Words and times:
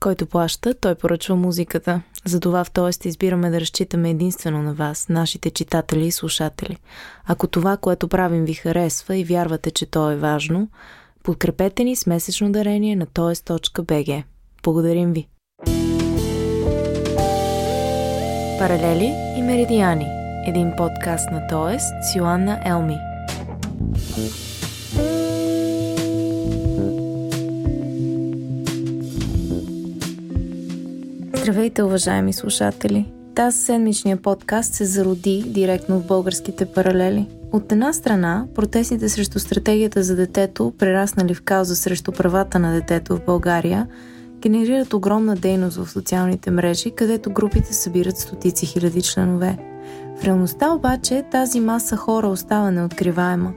Който 0.00 0.26
плаща, 0.26 0.74
той 0.74 0.94
поръчва 0.94 1.36
музиката. 1.36 2.02
Затова 2.24 2.64
в 2.64 2.70
Тоест 2.70 3.04
избираме 3.04 3.50
да 3.50 3.60
разчитаме 3.60 4.10
единствено 4.10 4.62
на 4.62 4.74
вас, 4.74 5.08
нашите 5.08 5.50
читатели 5.50 6.06
и 6.06 6.10
слушатели. 6.10 6.76
Ако 7.26 7.46
това, 7.46 7.76
което 7.76 8.08
правим 8.08 8.44
ви 8.44 8.54
харесва 8.54 9.16
и 9.16 9.24
вярвате, 9.24 9.70
че 9.70 9.86
то 9.86 10.10
е 10.10 10.16
важно, 10.16 10.68
подкрепете 11.22 11.84
ни 11.84 11.96
с 11.96 12.06
месечно 12.06 12.52
дарение 12.52 12.96
на 12.96 13.06
toest.bg. 13.06 14.22
Благодарим 14.62 15.12
ви! 15.12 15.28
Паралели 18.58 19.14
и 19.38 19.42
меридиани. 19.42 20.06
Един 20.46 20.72
подкаст 20.76 21.30
на 21.30 21.46
Тоест 21.48 21.92
с 22.02 22.16
Йоанна 22.16 22.62
Елми. 22.64 22.96
Здравейте, 31.48 31.82
уважаеми 31.82 32.32
слушатели! 32.32 33.12
Тази 33.34 33.58
седмичния 33.58 34.16
подкаст 34.16 34.74
се 34.74 34.84
зароди 34.84 35.44
директно 35.46 36.00
в 36.00 36.06
българските 36.06 36.66
паралели. 36.66 37.28
От 37.52 37.72
една 37.72 37.92
страна, 37.92 38.46
протестите 38.54 39.08
срещу 39.08 39.38
стратегията 39.38 40.02
за 40.02 40.16
детето, 40.16 40.72
прераснали 40.78 41.34
в 41.34 41.42
кауза 41.42 41.76
срещу 41.76 42.12
правата 42.12 42.58
на 42.58 42.74
детето 42.74 43.16
в 43.16 43.24
България, 43.26 43.86
генерират 44.38 44.94
огромна 44.94 45.36
дейност 45.36 45.76
в 45.76 45.90
социалните 45.90 46.50
мрежи, 46.50 46.90
където 46.90 47.30
групите 47.30 47.74
събират 47.74 48.18
стотици 48.18 48.66
хиляди 48.66 49.02
членове. 49.02 49.58
В 50.20 50.24
реалността 50.24 50.72
обаче 50.72 51.24
тази 51.30 51.60
маса 51.60 51.96
хора 51.96 52.26
остава 52.26 52.70
неоткриваема. 52.70 53.52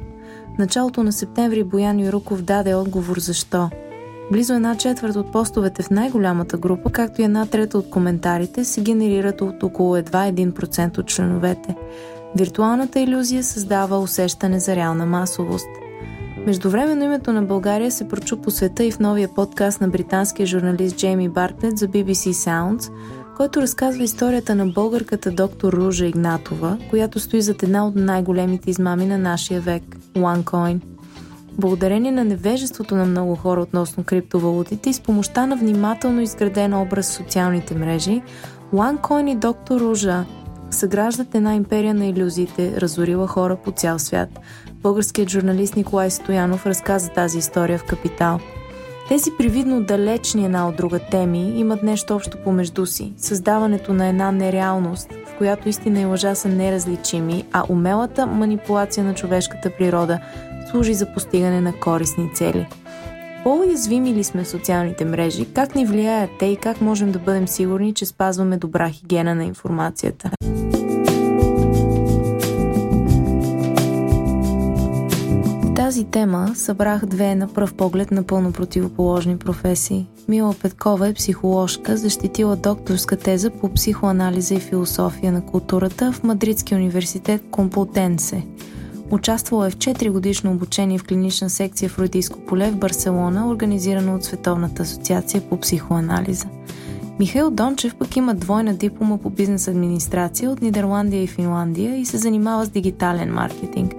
В 0.55 0.58
началото 0.58 1.04
на 1.04 1.12
септември 1.12 1.63
Боян 1.63 1.99
Юруков 1.99 2.41
даде 2.41 2.76
отговор 2.76 3.20
защо– 3.20 3.70
Близо 4.31 4.53
една 4.53 4.77
четвърт 4.77 5.16
от 5.16 5.31
постовете 5.31 5.84
в 5.84 5.90
най-голямата 5.90 6.58
група, 6.58 6.90
както 6.90 7.21
и 7.21 7.23
една 7.23 7.45
трета 7.45 7.77
от 7.77 7.90
коментарите, 7.90 8.66
се 8.66 8.81
генерират 8.81 9.41
от 9.41 9.63
около 9.63 9.95
едва 9.95 10.32
1% 10.32 10.98
от 10.98 11.07
членовете. 11.07 11.76
Виртуалната 12.35 12.99
иллюзия 12.99 13.43
създава 13.43 13.99
усещане 13.99 14.59
за 14.59 14.76
реална 14.76 15.05
масовост. 15.05 15.68
Междувременно 16.46 17.04
името 17.04 17.34
на 17.34 17.41
България 17.41 17.91
се 17.91 18.07
прочу 18.07 18.37
по 18.37 18.52
света 18.52 18.84
и 18.84 18.91
в 18.91 18.99
новия 18.99 19.29
подкаст 19.35 19.82
на 19.82 19.87
британския 19.87 20.46
журналист 20.46 20.98
Джейми 20.98 21.29
Бартлет 21.29 21.77
за 21.77 21.87
BBC 21.87 22.32
Sounds, 22.32 22.91
който 23.37 23.62
разказва 23.62 24.04
историята 24.04 24.55
на 24.55 24.65
българката 24.65 25.32
доктор 25.32 25.74
Ружа 25.74 26.05
Игнатова, 26.05 26.77
която 26.90 27.20
стои 27.20 27.41
зад 27.41 27.63
една 27.63 27.87
от 27.87 27.96
най-големите 27.96 28.70
измами 28.70 29.05
на 29.05 29.18
нашия 29.18 29.62
век– 29.62 29.84
OneCoin– 30.15 30.79
Благодарение 31.60 32.12
на 32.12 32.24
невежеството 32.24 32.96
на 32.96 33.05
много 33.05 33.35
хора 33.35 33.62
относно 33.62 34.04
криптовалутите 34.04 34.90
и 34.90 34.94
с 34.94 34.99
помощта 34.99 35.46
на 35.46 35.55
внимателно 35.55 36.21
изграден 36.21 36.74
образ 36.74 37.10
в 37.10 37.13
социалните 37.13 37.76
мрежи, 37.76 38.21
OneCoin 38.74 39.32
и 39.32 39.35
Доктор 39.35 39.82
Ружа 39.82 40.26
съграждат 40.71 41.35
една 41.35 41.55
империя 41.55 41.93
на 41.93 42.05
иллюзиите, 42.05 42.82
разорила 42.82 43.27
хора 43.27 43.55
по 43.55 43.71
цял 43.71 43.99
свят. 43.99 44.30
Българският 44.74 45.30
журналист 45.30 45.76
Николай 45.76 46.12
Стоянов 46.12 46.66
разказа 46.66 47.10
тази 47.10 47.38
история 47.38 47.80
в 47.80 47.86
Капитал. 47.86 48.40
Тези 49.10 49.32
привидно 49.38 49.84
далечни 49.84 50.46
една 50.46 50.68
от 50.68 50.76
друга 50.76 50.99
теми 50.99 51.60
имат 51.60 51.84
нещо 51.84 52.15
общо 52.15 52.38
помежду 52.43 52.86
си– 52.86 53.13
създаването 53.18 53.93
на 53.93 54.08
една 54.08 54.32
нереалност, 54.32 55.13
в 55.27 55.38
която 55.38 55.70
истина 55.70 56.02
и 56.02 56.05
лъжа 56.05 56.36
са 56.36 56.48
неразличими, 56.48 57.46
а 57.52 57.63
умелата 57.70 58.27
манипулация 58.27 59.04
на 59.04 59.13
човешката 59.13 59.71
природа– 59.77 60.20
служи 60.72 60.94
за 60.94 61.14
постигане 61.14 61.62
на 61.62 61.74
корисни 61.74 62.30
цели. 62.34 62.68
По-уязвими 63.44 64.14
ли 64.14 64.24
сме 64.24 64.44
в 64.44 64.47
социалните 64.47 65.06
мрежи, 65.06 65.46
как 65.53 65.75
ни 65.75 65.86
влияят 65.86 66.30
те 66.40 66.46
и 66.46 66.56
как 66.56 66.81
можем 66.81 67.12
да 67.12 67.19
бъдем 67.19 67.47
сигурни, 67.47 67.94
че 67.94 68.06
спазваме 68.06 68.58
добра 68.58 68.90
хигиена 68.90 69.36
на 69.36 69.44
информацията? 69.44 70.31
Тази 75.76 76.04
тема 76.04 76.52
събрах 76.56 77.06
две 77.06 77.36
на 77.36 77.48
пръв 77.48 77.74
поглед 77.74 78.12
напълно 78.12 78.54
противоположни 78.54 79.38
професии. 79.38 80.08
Мила 80.28 80.54
Петкова 80.62 81.08
е 81.08 81.14
психоложка, 81.14 81.98
защитила 81.98 82.56
докторска 82.56 83.18
теза 83.18 83.50
по 83.50 83.74
психоанализа 83.74 84.54
и 84.54 84.60
философия 84.60 85.31
на 85.31 85.46
културата 85.46 86.12
в 86.12 86.24
Мадридския 86.24 86.78
университет 86.78 87.42
Компутенсе– 87.52 88.46
Участвала 89.12 89.68
е 89.68 89.70
в 89.70 89.78
4 89.78 90.12
годишно 90.12 90.52
обучение 90.52 90.98
в 90.98 91.04
клинична 91.04 91.50
секция 91.50 91.90
в 91.90 92.00
Родийско 92.00 92.40
поле 92.40 92.72
в 92.72 92.78
Барселона, 92.78 93.50
организирано 93.50 94.16
от 94.16 94.24
Световната 94.24 94.84
асоциация 94.84 95.42
по 95.42 95.60
психоанализа. 95.60 96.48
Михаил 97.20 97.52
Дончев 97.52 97.96
пък 97.96 98.16
има 98.16 98.34
двойна 98.34 98.74
диплома 98.74 99.18
по 99.18 99.30
бизнес 99.30 99.68
администрация 99.68 100.52
от 100.52 100.62
Нидерландия 100.62 101.24
и 101.24 101.28
Финландия 101.28 101.98
и 101.98 102.06
се 102.06 102.18
занимава 102.18 102.66
с 102.66 102.70
дигитален 102.70 103.34
маркетинг. 103.34 103.94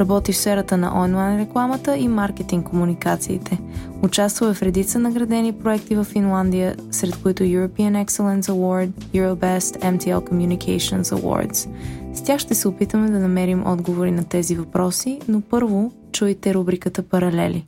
Работи 0.00 0.32
в 0.32 0.36
сферата 0.36 0.76
на 0.76 1.04
онлайн 1.04 1.40
рекламата 1.40 1.96
и 1.96 2.08
маркетинг 2.08 2.66
комуникациите. 2.66 3.58
Участва 4.02 4.50
е 4.50 4.54
в 4.54 4.62
редица 4.62 4.98
наградени 4.98 5.52
проекти 5.52 5.96
в 5.96 6.04
Финландия, 6.04 6.76
сред 6.90 7.16
които 7.22 7.42
European 7.42 8.04
Excellence 8.04 8.42
Award, 8.42 8.90
Eurobest, 9.14 9.98
MTL 9.98 10.30
Communications 10.30 11.02
Awards. 11.02 11.68
С 12.14 12.22
тях 12.22 12.40
ще 12.40 12.54
се 12.54 12.68
опитаме 12.68 13.10
да 13.10 13.18
намерим 13.18 13.66
отговори 13.66 14.10
на 14.10 14.24
тези 14.24 14.56
въпроси, 14.56 15.20
но 15.28 15.40
първо 15.40 15.92
чуйте 16.12 16.54
рубриката 16.54 17.02
Паралели. 17.02 17.66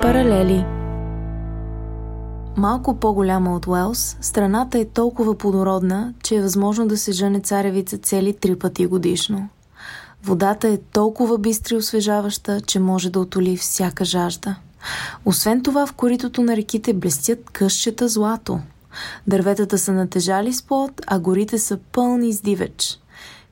Паралели 0.00 0.64
Малко 2.56 2.94
по-голяма 3.00 3.56
от 3.56 3.66
Уелс, 3.66 4.16
страната 4.20 4.78
е 4.78 4.84
толкова 4.84 5.38
плодородна, 5.38 6.14
че 6.22 6.36
е 6.36 6.42
възможно 6.42 6.86
да 6.86 6.96
се 6.96 7.12
жъне 7.12 7.40
царевица 7.40 7.98
цели 7.98 8.34
три 8.34 8.58
пъти 8.58 8.86
годишно. 8.86 9.48
Водата 10.24 10.68
е 10.68 10.78
толкова 10.92 11.38
бистра 11.38 11.74
и 11.74 11.78
освежаваща, 11.78 12.60
че 12.60 12.80
може 12.80 13.10
да 13.10 13.20
отоли 13.20 13.56
всяка 13.56 14.04
жажда– 14.04 14.56
освен 15.24 15.62
това, 15.62 15.86
в 15.86 15.92
коритото 15.92 16.42
на 16.42 16.56
реките 16.56 16.92
блестят 16.92 17.50
къщета 17.50 18.08
злато. 18.08 18.60
Дърветата 19.26 19.78
са 19.78 19.92
натежали 19.92 20.52
с 20.52 20.62
плод, 20.62 21.02
а 21.06 21.18
горите 21.18 21.58
са 21.58 21.78
пълни 21.92 22.32
с 22.32 22.40
дивеч. 22.40 23.00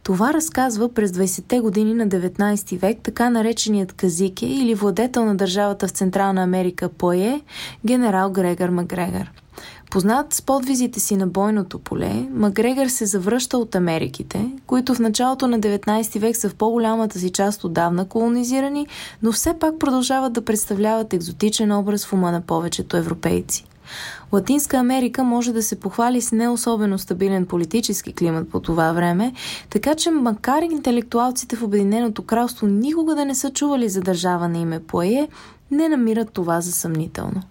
Това 0.03 0.33
разказва 0.33 0.95
през 0.95 1.11
20-те 1.11 1.61
години 1.61 1.95
на 1.95 2.09
19 2.09 2.79
век 2.79 2.99
така 3.03 3.31
нареченият 3.31 3.93
казике 3.93 4.47
или 4.47 4.75
владетел 4.75 5.25
на 5.25 5.37
държавата 5.37 5.89
в 5.89 5.91
Централна 5.91 6.43
Америка 6.43 6.89
Пое, 6.89 7.41
генерал 7.87 8.31
Грегор 8.31 8.69
Макгрегор– 8.69 9.31
Познат 9.91 10.35
с 10.35 10.43
подвизите 10.43 11.01
си 11.01 11.17
на 11.17 11.27
бойното 11.27 11.79
поле, 11.79 12.29
Макгрегор 12.31 12.87
се 12.87 13.07
завръща 13.07 13.59
от 13.59 13.75
Америките, 13.75 14.51
които 14.67 14.95
в 14.95 14.99
началото 14.99 15.47
на 15.47 15.61
19 15.61 16.19
век 16.19 16.37
са 16.37 16.49
в 16.49 16.55
по-голямата 16.55 17.19
си 17.19 17.31
част 17.31 17.65
отдавна 17.65 18.09
колонизирани, 18.09 18.87
но 19.23 19.33
все 19.33 19.55
пак 19.55 19.79
продължават 19.79 20.33
да 20.33 20.45
представляват 20.45 21.13
екзотичен 21.13 21.73
образ 21.73 22.07
в 22.07 22.13
ума 22.13 22.33
на 22.33 22.41
повечето 22.41 22.97
европейци. 22.97 23.65
Латинска 24.33 24.77
Америка 24.77 25.25
може 25.25 25.53
да 25.53 25.63
се 25.63 25.81
похвали 25.81 26.21
с 26.21 26.33
не 26.33 26.49
особено 26.49 26.99
стабилен 26.99 27.47
политически 27.47 28.13
климат 28.13 28.51
по 28.51 28.61
това 28.61 28.93
време, 28.93 29.33
така 29.71 29.95
че 29.95 30.11
макар 30.11 30.63
интелектуалците 30.63 31.57
в 31.57 31.63
Обединеното 31.63 32.23
кралство 32.23 32.67
никога 32.67 33.15
да 33.15 33.25
не 33.25 33.35
са 33.35 33.51
чували 33.51 33.89
за 33.89 34.01
държава 34.01 34.49
на 34.49 34.59
име 34.59 34.81
Пое, 34.81 35.29
не 35.71 35.89
намират 35.89 36.33
това 36.33 36.61
за 36.61 36.73
съмнително. 36.73 37.43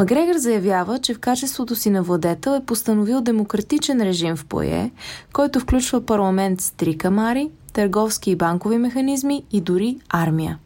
Макгрегор 0.00 0.36
заявява, 0.36 0.98
че 0.98 1.14
в 1.14 1.18
качеството 1.18 1.76
си 1.76 1.90
на 1.90 2.02
владетел 2.02 2.50
е 2.50 2.64
постановил 2.64 3.20
демократичен 3.20 4.02
режим 4.02 4.36
в 4.36 4.44
Пое, 4.44 4.90
който 5.32 5.60
включва 5.60 6.00
парламент 6.00 6.60
с 6.60 6.70
три 6.70 6.98
камари, 6.98 7.50
търговски 7.72 8.30
и 8.30 8.36
банкови 8.36 8.78
механизми 8.78 9.44
и 9.52 9.60
дори 9.60 9.98
армия. 10.08 10.58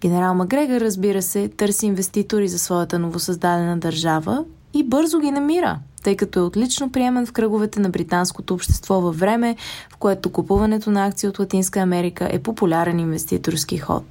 Генерал 0.00 0.34
Макгрегор, 0.34 0.80
разбира 0.80 1.22
се, 1.22 1.48
търси 1.48 1.86
инвеститори 1.86 2.48
за 2.48 2.58
своята 2.58 2.98
новосъздадена 2.98 3.78
държава 3.78 4.44
и 4.74 4.82
бързо 4.82 5.18
ги 5.18 5.30
намира, 5.30 5.78
тъй 6.02 6.16
като 6.16 6.38
е 6.38 6.42
отлично 6.42 6.92
приемен 6.92 7.26
в 7.26 7.32
кръговете 7.32 7.80
на 7.80 7.90
британското 7.90 8.54
общество 8.54 9.00
във 9.00 9.18
време, 9.18 9.56
в 9.92 9.96
което 9.96 10.32
купуването 10.32 10.90
на 10.90 11.06
акции 11.06 11.28
от 11.28 11.38
Латинска 11.38 11.80
Америка 11.80 12.28
е 12.30 12.38
популярен 12.38 12.98
инвеститорски 12.98 13.78
ход. 13.78 14.02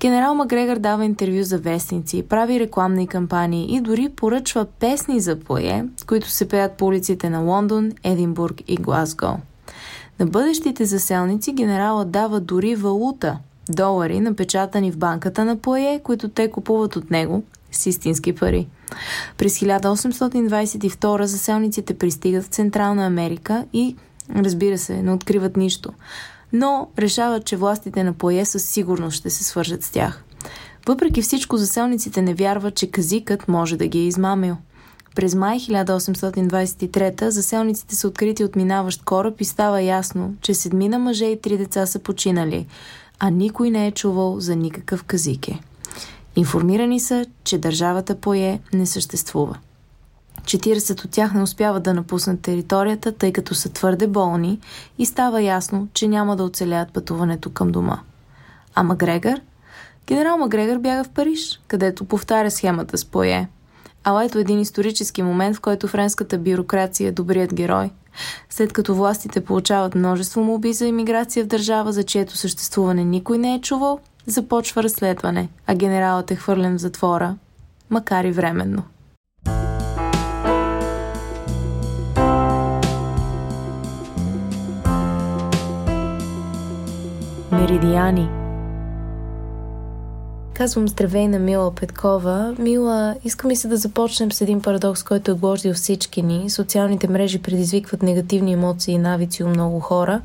Генерал 0.00 0.34
Макгрегор 0.34 0.76
дава 0.76 1.04
интервю 1.04 1.42
за 1.42 1.58
вестници, 1.58 2.22
прави 2.22 2.60
рекламни 2.60 3.06
кампании 3.06 3.76
и 3.76 3.80
дори 3.80 4.08
поръчва 4.08 4.64
песни 4.64 5.20
за 5.20 5.40
пое, 5.40 5.84
които 6.06 6.30
се 6.30 6.48
пеят 6.48 6.72
по 6.72 6.86
улиците 6.86 7.30
на 7.30 7.38
Лондон, 7.38 7.92
Единбург 8.04 8.62
и 8.68 8.76
Глазго. 8.76 9.38
На 10.20 10.26
бъдещите 10.26 10.84
заселници 10.84 11.52
генерала 11.52 12.04
дава 12.04 12.40
дори 12.40 12.74
валута– 12.74 13.38
долари, 13.68 14.20
напечатани 14.20 14.92
в 14.92 14.98
банката 14.98 15.44
на 15.44 15.56
Пое, 15.56 16.00
които 16.04 16.28
те 16.28 16.50
купуват 16.50 16.96
от 16.96 17.10
него 17.10 17.42
с 17.72 17.86
истински 17.86 18.34
пари. 18.34 18.66
През 19.38 19.58
1822 19.58 21.24
заселниците 21.24 21.98
пристигат 21.98 22.44
в 22.44 22.48
Централна 22.48 23.06
Америка 23.06 23.64
и, 23.72 23.96
разбира 24.36 24.78
се, 24.78 25.02
не 25.02 25.12
откриват 25.12 25.56
нищо. 25.56 25.92
но 26.52 26.88
решават, 26.98 27.44
че 27.44 27.56
властите 27.56 28.04
на 28.04 28.12
Пое 28.12 28.44
със 28.44 28.64
сигурност 28.64 29.16
ще 29.16 29.30
се 29.30 29.44
свържат 29.44 29.82
с 29.82 29.90
тях. 29.90 30.24
Въпреки 30.86 31.22
всичко, 31.22 31.56
заселниците 31.56 32.22
не 32.22 32.34
вярват, 32.34 32.74
че 32.74 32.90
казикът 32.90 33.48
може 33.48 33.76
да 33.76 33.86
ги 33.86 33.98
е 33.98 34.06
измамил. 34.06 34.56
През 35.14 35.34
май 35.34 35.58
1823 35.58 37.28
заселниците 37.28 37.96
са 37.96 38.08
открити 38.08 38.44
от 38.44 38.56
минаващ 38.56 39.04
кораб 39.04 39.40
и 39.40 39.44
става 39.44 39.82
ясно, 39.82 40.34
че 40.40 40.54
седмина 40.54 40.98
мъже 40.98 41.24
и 41.24 41.40
три 41.40 41.56
деца 41.56 41.86
са 41.86 41.98
починали, 41.98 42.66
а 43.18 43.30
никой 43.30 43.70
не 43.70 43.86
е 43.86 43.92
чувал 43.92 44.40
за 44.40 44.56
никакъв 44.56 45.04
казике. 45.04 45.60
Информирани 46.36 47.00
са, 47.00 47.26
че 47.44 47.58
държавата 47.58 48.14
Пое 48.14 48.60
не 48.72 48.86
съществува. 48.86 49.58
40 50.42 51.04
от 51.04 51.10
тях 51.10 51.34
не 51.34 51.42
успяват 51.42 51.82
да 51.82 51.94
напуснат 51.94 52.40
територията, 52.40 53.12
тъй 53.12 53.32
като 53.32 53.54
са 53.54 53.68
твърде 53.68 54.06
болни 54.06 54.60
и 54.98 55.06
става 55.06 55.42
ясно, 55.42 55.88
че 55.94 56.08
няма 56.08 56.36
да 56.36 56.44
оцелят 56.44 56.92
пътуването 56.92 57.50
към 57.50 57.72
дома. 57.72 58.00
А 58.74 58.82
Макгрегор? 58.82 59.40
Генерал 60.06 60.38
Макгрегор 60.38 60.78
бяга 60.78 61.04
в 61.04 61.08
Париж, 61.08 61.60
където 61.68 62.04
повтаря 62.04 62.50
схемата 62.50 62.98
с 62.98 63.04
Пое. 63.04 63.48
Ала 64.04 64.24
ето 64.24 64.38
един 64.38 64.60
исторически 64.60 65.22
момент, 65.22 65.56
в 65.56 65.60
който 65.60 65.88
френската 65.88 66.38
бюрокрация 66.38 67.08
е 67.08 67.12
добрият 67.12 67.54
герой. 67.54 67.90
След 68.50 68.72
като 68.72 68.94
властите 68.94 69.44
получават 69.44 69.94
множество 69.94 70.44
моби 70.44 70.72
за 70.72 70.86
иммиграция 70.86 71.44
в 71.44 71.48
държава, 71.48 71.92
за 71.92 72.02
чието 72.02 72.36
съществуване 72.36 73.04
никой 73.04 73.38
не 73.38 73.54
е 73.54 73.60
чувал, 73.60 74.00
започва 74.30 74.82
разследване, 74.82 75.48
а 75.66 75.74
генералът 75.74 76.30
е 76.30 76.36
хвърлен 76.36 76.78
в 76.78 76.80
затвора, 76.80 77.36
макар 77.90 78.24
и 78.24 78.32
временно. 78.32 78.82
Меридиани 87.52 88.28
Казвам 90.58 90.88
здравей 90.88 91.28
на 91.28 91.38
Мила 91.38 91.74
Петкова. 91.74 92.54
Мила, 92.58 93.14
искам 93.24 93.50
и 93.50 93.56
се 93.56 93.68
да 93.68 93.76
започнем 93.76 94.32
с 94.32 94.40
един 94.40 94.62
парадокс, 94.62 95.02
който 95.02 95.30
е 95.30 95.34
глождил 95.34 95.74
всички 95.74 96.22
ни. 96.22 96.50
Социалните 96.50 97.08
мрежи 97.08 97.42
предизвикват 97.42 98.02
негативни 98.02 98.52
емоции 98.52 98.94
и 98.94 98.98
навици 98.98 99.44
у 99.44 99.48
много 99.48 99.80
хора, 99.80 100.20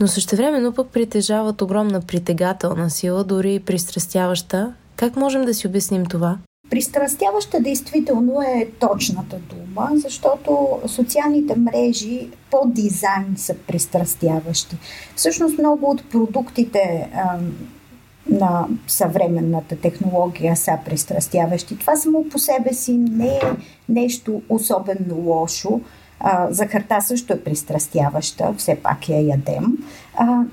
но 0.00 0.08
същевременно 0.08 0.72
пък 0.72 0.88
притежават 0.88 1.62
огромна 1.62 2.00
притегателна 2.00 2.90
сила, 2.90 3.24
дори 3.24 3.54
и 3.54 3.60
пристрастяваща. 3.60 4.74
Как 4.96 5.16
можем 5.16 5.44
да 5.44 5.54
си 5.54 5.66
обясним 5.66 6.06
това? 6.06 6.38
Пристрастяваща 6.70 7.60
действително 7.60 8.42
е 8.42 8.68
точната 8.80 9.36
дума, 9.36 9.90
защото 9.94 10.80
социалните 10.86 11.56
мрежи 11.56 12.28
по 12.50 12.62
дизайн 12.66 13.34
са 13.36 13.54
пристрастяващи. 13.66 14.76
Всъщност 15.16 15.58
много 15.58 15.90
от 15.90 16.10
продуктите 16.10 17.10
а, 17.14 17.38
на 18.30 18.66
съвременната 18.86 19.76
технология 19.76 20.56
са 20.56 20.78
пристрастяващи. 20.84 21.78
Това 21.78 21.96
само 21.96 22.28
по 22.28 22.38
себе 22.38 22.72
си 22.72 22.92
не 22.92 23.28
е 23.28 23.40
нещо 23.88 24.42
особено 24.48 25.14
лошо. 25.16 25.80
А, 26.20 26.52
захарта 26.52 27.00
също 27.00 27.32
е 27.32 27.40
пристрастяваща, 27.40 28.54
все 28.58 28.76
пак 28.76 29.08
я 29.08 29.20
ядем. 29.20 29.78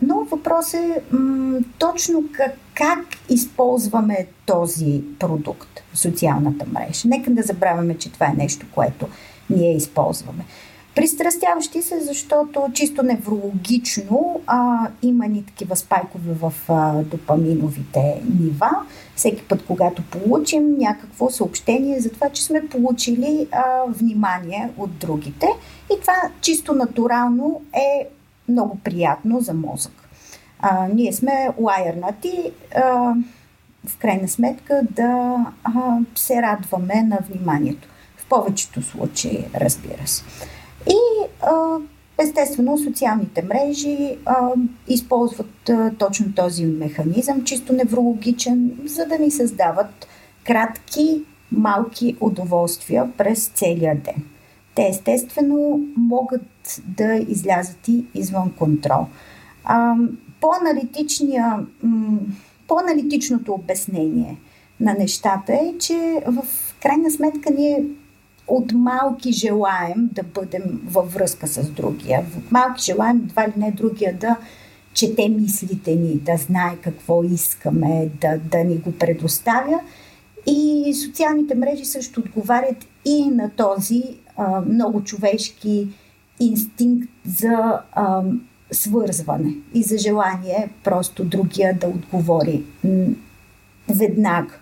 Но 0.01 0.24
въпрос 0.31 0.74
е 0.74 1.01
м- 1.12 1.60
точно 1.80 2.24
как, 2.31 2.51
как 2.74 3.00
използваме 3.30 4.27
този 4.45 5.04
продукт 5.19 5.83
социалната 5.94 6.65
мрежа. 6.65 7.07
Нека 7.07 7.31
да 7.31 7.42
забравяме, 7.42 7.98
че 7.98 8.12
това 8.12 8.25
е 8.25 8.38
нещо, 8.38 8.65
което 8.71 9.07
ние 9.50 9.75
използваме. 9.75 10.45
Пристрастяващи 10.95 11.81
се, 11.81 12.00
защото 12.00 12.72
чисто 12.74 13.04
неврологично 13.04 14.42
а, 14.48 14.88
има 15.01 15.28
ни 15.28 15.45
такива 15.45 15.75
спайкове 15.75 16.34
в 16.34 16.54
а, 16.69 16.94
допаминовите 16.94 18.22
нива. 18.40 18.72
Всеки 19.16 19.44
път, 19.44 19.66
когато 19.66 20.01
получим 20.01 20.78
някакво 20.78 21.30
съобщение 21.30 22.00
за 22.00 22.12
това, 22.12 22.30
че 22.30 22.44
сме 22.44 22.68
получили 22.68 23.48
а, 23.51 23.63
внимание 23.88 24.69
от 24.78 24.98
другите. 24.98 25.48
И 25.95 26.01
това 26.01 26.16
чисто 26.42 26.74
натурално 26.74 27.62
е 27.74 28.07
много 28.50 28.80
приятно 28.84 29.39
за 29.39 29.54
мозък. 29.54 30.10
А, 30.60 30.88
ние 30.94 31.13
сме 31.13 31.50
лайернати, 31.60 32.51
а, 32.75 32.81
в 33.88 33.98
крайна 33.98 34.28
сметка, 34.28 34.81
да 34.92 35.36
а, 35.63 35.72
се 36.16 36.42
радваме 36.42 37.01
на 37.01 37.19
вниманието. 37.30 37.88
В 38.18 38.25
повечето 38.25 38.81
случаи, 38.81 39.46
разбира 39.56 40.07
се. 40.07 40.24
И 40.89 40.97
естествено 42.19 42.77
социалните 42.77 43.44
мрежи 43.44 44.18
използват 44.88 45.71
точно 45.97 46.33
този 46.35 46.65
механизъм, 46.65 47.44
чисто 47.44 47.74
неврологичен, 47.74 48.71
за 48.85 49.06
да 49.06 49.19
ни 49.19 49.31
създават 49.31 50.07
кратки, 50.44 51.21
малки 51.51 52.18
удоволствия 52.21 53.12
през 53.18 53.47
целия 53.47 53.95
ден. 53.95 54.24
Те 54.75 54.88
естествено 54.88 55.80
могат 55.97 56.81
да 56.88 57.15
излязат 57.15 57.88
и 57.88 58.06
извън 58.13 58.51
контрол. 58.57 59.06
По-аналитичния, 60.41 61.59
по-аналитичното 62.68 63.53
обяснение 63.53 64.38
на 64.79 64.94
нещата 64.94 65.53
е, 65.53 65.74
че 65.79 66.24
в 66.27 66.44
крайна 66.81 67.12
сметка 67.12 67.53
ние 67.57 67.83
от 68.48 68.72
малки 68.72 69.31
желаем 69.31 70.10
да 70.12 70.24
бъдем 70.24 70.81
във 70.86 71.13
връзка 71.13 71.48
с 71.48 71.69
другия. 71.69 72.25
От 72.38 72.51
малки 72.51 72.84
желаем 72.84 73.18
едва 73.18 73.48
ли 73.48 73.54
не 73.57 73.72
другия 73.72 74.13
да 74.13 74.38
чете 74.94 75.30
мислите 75.30 75.95
ни, 75.95 76.16
да 76.16 76.38
знае 76.38 76.75
какво 76.81 77.24
искаме, 77.24 78.10
да, 78.22 78.38
да 78.38 78.63
ни 78.63 78.78
го 78.78 78.92
предоставя. 78.92 79.80
И 80.48 80.94
социалните 80.94 81.56
мрежи 81.56 81.86
също 81.86 82.19
отговарят 82.19 82.78
и 83.06 83.25
на 83.25 83.50
този 83.50 84.04
а, 84.38 84.62
много 84.62 85.04
човешки 85.04 85.88
инстинкт 86.39 87.10
за 87.25 87.80
а, 87.92 88.24
свързване 88.72 89.54
и 89.74 89.84
за 89.84 89.98
желание 89.98 90.69
просто 90.84 91.24
другия 91.24 91.78
да 91.80 91.88
отговори 91.88 92.63
веднага 93.89 94.54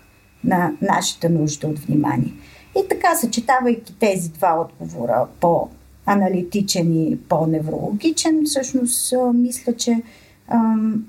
на 0.44 0.72
нашата 0.82 1.30
нужда 1.30 1.66
от 1.66 1.78
внимание. 1.78 2.32
И 2.76 2.88
така, 2.88 3.14
съчетавайки 3.14 3.94
тези 3.98 4.28
два 4.28 4.60
отговора 4.60 5.26
по 5.40 5.68
аналитичен 6.06 7.02
и 7.02 7.18
по-неврологичен, 7.28 8.42
всъщност 8.46 9.14
мисля, 9.34 9.76
че 9.76 10.02
ам, 10.48 11.04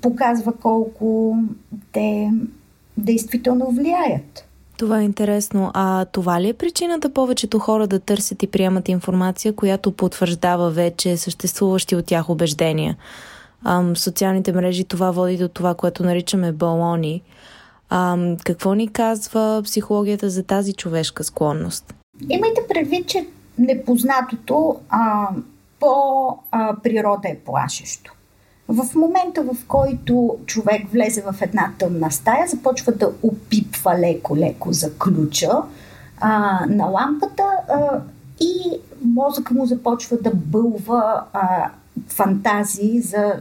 показва 0.00 0.52
колко 0.52 1.36
те 1.92 2.30
действително 2.96 3.70
влияят. 3.70 4.44
Това 4.78 5.00
е 5.00 5.04
интересно. 5.04 5.70
А 5.74 6.04
това 6.04 6.40
ли 6.40 6.48
е 6.48 6.54
причината 6.54 7.12
повечето 7.12 7.58
хора 7.58 7.86
да 7.86 8.00
търсят 8.00 8.42
и 8.42 8.46
приемат 8.46 8.88
информация, 8.88 9.52
която 9.52 9.92
потвърждава 9.92 10.70
вече 10.70 11.16
съществуващи 11.16 11.96
от 11.96 12.06
тях 12.06 12.30
убеждения? 12.30 12.96
Ам, 13.64 13.96
социалните 13.96 14.52
мрежи 14.52 14.84
това 14.84 15.10
води 15.10 15.36
до 15.36 15.48
това, 15.48 15.74
което 15.74 16.02
наричаме 16.02 16.52
балони– 16.52 17.22
а, 17.90 18.18
какво 18.44 18.74
ни 18.74 18.88
казва 18.88 19.62
психологията 19.64 20.30
за 20.30 20.42
тази 20.42 20.72
човешка 20.72 21.24
склонност? 21.24 21.94
Имайте 22.28 22.60
предвид, 22.68 23.06
че 23.06 23.26
непознатото 23.58 24.76
а, 24.88 25.28
по 25.80 25.92
а, 26.50 26.76
природа 26.82 27.28
е 27.28 27.38
плашещо. 27.38 28.12
В 28.68 28.94
момента, 28.94 29.42
в 29.42 29.56
който 29.68 30.38
човек 30.46 30.90
влезе 30.92 31.22
в 31.22 31.34
една 31.40 31.72
тъмна 31.78 32.10
стая, 32.10 32.46
започва 32.48 32.92
да 32.92 33.12
опипва 33.22 33.98
леко-леко 33.98 34.72
за 34.72 34.98
ключа 34.98 35.52
а, 36.20 36.60
на 36.68 36.84
лампата 36.84 37.44
а, 37.68 38.00
и 38.40 38.80
мозъка 39.04 39.54
му 39.54 39.66
започва 39.66 40.16
да 40.20 40.30
бълва 40.34 41.22
а, 41.32 41.70
фантазии 42.08 43.00
за 43.00 43.34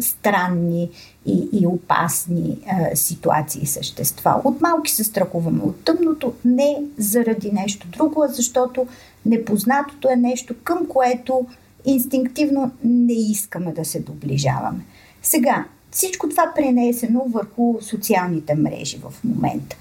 странни 0.00 0.90
и, 1.26 1.48
и 1.52 1.66
опасни 1.66 2.58
а, 2.68 2.96
ситуации 2.96 3.62
и 3.62 3.66
същества. 3.66 4.40
От 4.44 4.60
малки 4.60 4.92
се 4.92 5.04
страхуваме 5.04 5.62
от 5.62 5.84
тъмното, 5.84 6.32
не 6.44 6.76
заради 6.98 7.52
нещо 7.52 7.88
друго, 7.88 8.22
а 8.22 8.28
защото 8.28 8.86
непознатото 9.26 10.08
е 10.08 10.16
нещо, 10.16 10.54
към 10.64 10.86
което 10.86 11.46
инстинктивно 11.84 12.70
не 12.84 13.12
искаме 13.12 13.72
да 13.72 13.84
се 13.84 14.00
доближаваме. 14.00 14.84
Сега, 15.22 15.64
всичко 15.90 16.28
това 16.28 16.52
пренесено 16.56 17.24
върху 17.28 17.78
социалните 17.80 18.54
мрежи 18.54 18.98
в 18.98 19.24
момента. 19.24 19.76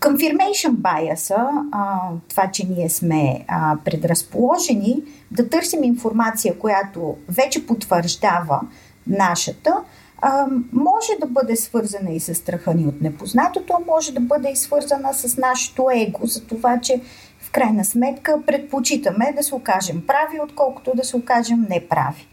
Confirmation 0.00 0.70
bias, 0.70 1.32
това, 2.28 2.50
че 2.52 2.66
ние 2.66 2.88
сме 2.88 3.46
предразположени 3.84 5.02
да 5.30 5.48
търсим 5.48 5.84
информация, 5.84 6.58
която 6.58 7.16
вече 7.28 7.66
потвърждава 7.66 8.60
нашата, 9.06 9.74
може 10.72 11.12
да 11.20 11.26
бъде 11.26 11.56
свързана 11.56 12.10
и 12.10 12.20
с 12.20 12.34
страха 12.34 12.74
ни 12.74 12.86
от 12.86 13.00
непознатото, 13.00 13.74
може 13.86 14.12
да 14.12 14.20
бъде 14.20 14.50
и 14.50 14.56
свързана 14.56 15.14
с 15.14 15.36
нашето 15.36 15.88
его, 15.94 16.26
за 16.26 16.44
това, 16.46 16.80
че 16.80 17.00
в 17.40 17.50
крайна 17.50 17.84
сметка 17.84 18.42
предпочитаме 18.46 19.32
да 19.36 19.42
се 19.42 19.54
окажем 19.54 20.02
прави, 20.06 20.40
отколкото 20.44 20.92
да 20.96 21.04
се 21.04 21.16
окажем 21.16 21.66
неправи. 21.70 22.28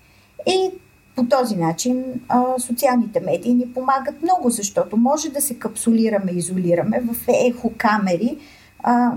И 0.45 0.71
по 1.17 1.25
този 1.25 1.55
начин 1.55 2.03
а, 2.29 2.43
социалните 2.59 3.19
медии 3.19 3.53
ни 3.53 3.74
помагат 3.74 4.21
много, 4.24 4.50
защото 4.50 4.97
може 4.97 5.29
да 5.29 5.41
се 5.41 5.59
капсулираме, 5.59 6.31
изолираме 6.31 7.01
в 7.01 7.15
ехокамери, 7.27 8.38
а, 8.83 9.12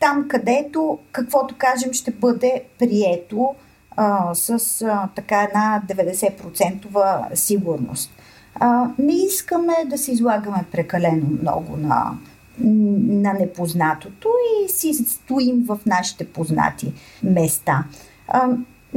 там 0.00 0.28
където 0.28 0.98
каквото 1.12 1.54
кажем 1.58 1.92
ще 1.92 2.10
бъде 2.10 2.62
прието 2.78 3.54
с 4.32 4.82
а, 4.82 5.08
така 5.14 5.42
една 5.42 5.82
90% 5.88 7.34
сигурност. 7.34 8.10
А, 8.54 8.90
не 8.98 9.12
искаме 9.12 9.74
да 9.86 9.98
се 9.98 10.12
излагаме 10.12 10.64
прекалено 10.72 11.26
много 11.42 11.76
на, 11.76 12.10
на 13.08 13.32
непознатото 13.32 14.28
и 14.64 14.68
си 14.68 14.94
стоим 14.94 15.64
в 15.66 15.78
нашите 15.86 16.26
познати 16.26 16.92
места. 17.22 17.84
А, 18.28 18.48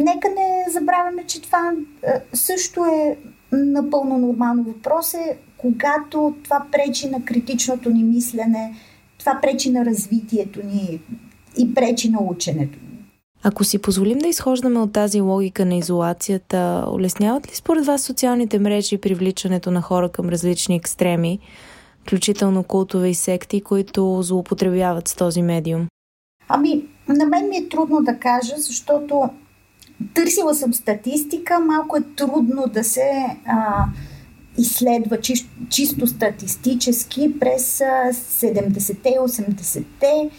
нека 0.01 0.29
не 0.29 0.65
забравяме, 0.71 1.23
че 1.27 1.41
това 1.41 1.71
също 2.33 2.85
е 2.85 3.17
напълно 3.51 4.17
нормално. 4.17 4.63
Въпрос 4.63 5.13
е, 5.13 5.37
когато 5.57 6.35
това 6.43 6.65
пречи 6.71 7.09
на 7.09 7.25
критичното 7.25 7.89
ни 7.89 8.03
мислене, 8.03 8.75
това 9.19 9.39
пречи 9.41 9.71
на 9.71 9.85
развитието 9.85 10.59
ни 10.65 10.99
и 11.57 11.73
пречи 11.73 12.09
на 12.09 12.19
ученето 12.21 12.79
ни. 12.79 12.91
Ако 13.43 13.63
си 13.63 13.81
позволим 13.81 14.17
да 14.17 14.27
изхождаме 14.27 14.79
от 14.79 14.93
тази 14.93 15.21
логика 15.21 15.65
на 15.65 15.75
изолацията, 15.75 16.85
улесняват 16.91 17.51
ли 17.51 17.55
според 17.55 17.85
вас 17.85 18.01
социалните 18.01 18.59
мрежи 18.59 18.97
привличането 18.97 19.71
на 19.71 19.81
хора 19.81 20.09
към 20.09 20.29
различни 20.29 20.75
екстреми, 20.75 21.39
включително 22.01 22.63
култове 22.63 23.09
и 23.09 23.15
секти, 23.15 23.61
които 23.61 24.21
злоупотребяват 24.21 25.07
с 25.07 25.15
този 25.15 25.41
медиум? 25.41 25.87
Ами, 26.47 26.83
на 27.07 27.25
мен 27.25 27.49
ми 27.49 27.57
е 27.57 27.69
трудно 27.69 28.01
да 28.01 28.17
кажа, 28.19 28.53
защото 28.57 29.29
търсила 30.13 30.55
съм 30.55 30.73
статистика, 30.73 31.59
малко 31.59 31.97
е 31.97 32.03
трудно 32.15 32.63
да 32.73 32.83
се 32.83 33.11
а, 33.45 33.85
изследва 34.57 35.17
чи, 35.17 35.33
чисто 35.69 36.07
статистически 36.07 37.39
през 37.39 37.77
70-те 37.79 39.09
и 39.09 39.19
80-те 39.19 40.29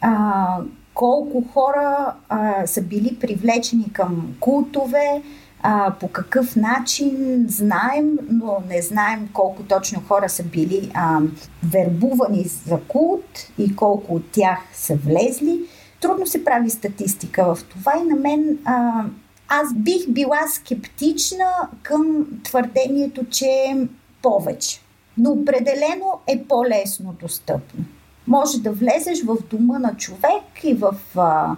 а, 0.00 0.58
колко 0.94 1.44
хора 1.52 2.14
а, 2.28 2.66
са 2.66 2.82
били 2.82 3.16
привлечени 3.20 3.92
към 3.92 4.34
култове, 4.40 5.22
а, 5.62 5.94
по 6.00 6.08
какъв 6.08 6.56
начин 6.56 7.44
знаем, 7.48 8.18
но 8.30 8.62
не 8.68 8.82
знаем 8.82 9.28
колко 9.32 9.62
точно 9.62 10.02
хора 10.08 10.28
са 10.28 10.42
били 10.42 10.90
а, 10.94 11.20
вербувани 11.72 12.44
за 12.44 12.80
култ 12.88 13.24
и 13.58 13.76
колко 13.76 14.14
от 14.14 14.30
тях 14.32 14.58
са 14.74 14.94
влезли. 14.94 15.60
Трудно 16.04 16.26
се 16.26 16.44
прави 16.44 16.70
статистика 16.70 17.54
в 17.54 17.64
това 17.64 17.92
и 18.04 18.08
на 18.08 18.16
мен 18.16 18.58
а, 18.64 19.04
аз 19.48 19.74
бих 19.74 20.08
била 20.08 20.48
скептична 20.48 21.46
към 21.82 22.26
твърдението, 22.42 23.24
че 23.30 23.44
е 23.44 23.76
повече. 24.22 24.80
Но 25.18 25.30
определено 25.30 26.20
е 26.26 26.44
по-лесно 26.48 27.14
достъпно. 27.20 27.84
Може 28.26 28.60
да 28.60 28.72
влезеш 28.72 29.22
в 29.22 29.36
дома 29.50 29.78
на 29.78 29.96
човек 29.96 30.64
и 30.64 30.74
в 30.74 30.94
а, 31.16 31.56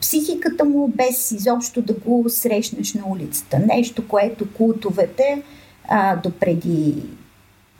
психиката 0.00 0.64
му, 0.64 0.88
без 0.88 1.30
изобщо 1.30 1.82
да 1.82 1.92
го 1.92 2.24
срещнеш 2.28 2.94
на 2.94 3.02
улицата. 3.06 3.58
Нещо, 3.58 4.08
което 4.08 4.52
култовете 4.52 5.42
а, 5.88 6.16
до 6.16 6.30
преди 6.30 7.02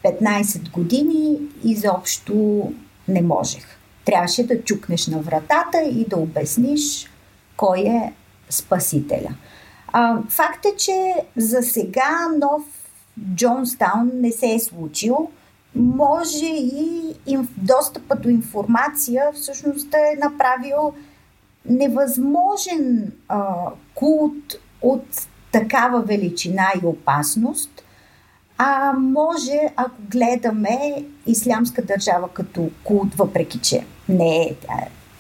15 0.05 0.71
години 0.71 1.39
изобщо 1.65 2.73
не 3.09 3.23
можех. 3.23 3.82
Трябваше 4.05 4.47
да 4.47 4.63
чукнеш 4.63 5.07
на 5.07 5.19
вратата 5.19 5.83
и 5.83 6.07
да 6.09 6.17
обясниш 6.17 7.11
кой 7.57 7.81
е 7.81 8.13
Спасителя. 8.51 9.35
А, 9.93 10.19
факт 10.29 10.65
е, 10.65 10.77
че 10.77 11.15
за 11.37 11.63
сега 11.63 12.29
нов 12.39 12.63
Джонстаун 13.35 14.11
не 14.15 14.33
се 14.33 14.55
е 14.55 14.59
случил. 14.59 15.29
Може 15.75 16.47
и 16.47 17.15
им, 17.27 17.49
достъпа 17.57 18.17
до 18.17 18.29
информация 18.29 19.33
всъщност 19.35 19.91
да 19.91 19.99
е 19.99 20.19
направил 20.21 20.93
невъзможен 21.69 23.13
а, 23.29 23.55
култ 23.95 24.55
от 24.83 25.27
такава 25.53 26.03
величина 26.03 26.67
и 26.83 26.87
опасност, 26.87 27.83
а 28.59 28.93
може, 28.93 29.59
ако 29.77 29.97
гледаме 30.11 31.05
ислямска 31.27 31.83
държава 31.83 32.29
като 32.29 32.71
култ, 32.85 33.15
въпреки 33.15 33.59
че 33.59 33.85
не 34.09 34.43
е 34.43 34.55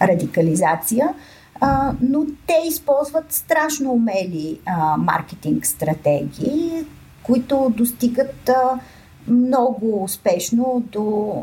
радикализация, 0.02 1.14
а, 1.60 1.92
но 2.00 2.26
те 2.46 2.54
използват 2.66 3.32
страшно 3.32 3.92
умели 3.92 4.58
а, 4.66 4.96
маркетинг 4.96 5.66
стратегии, 5.66 6.84
които 7.22 7.72
достигат 7.76 8.48
а, 8.48 8.80
много 9.28 10.04
успешно 10.04 10.82
до 10.92 11.34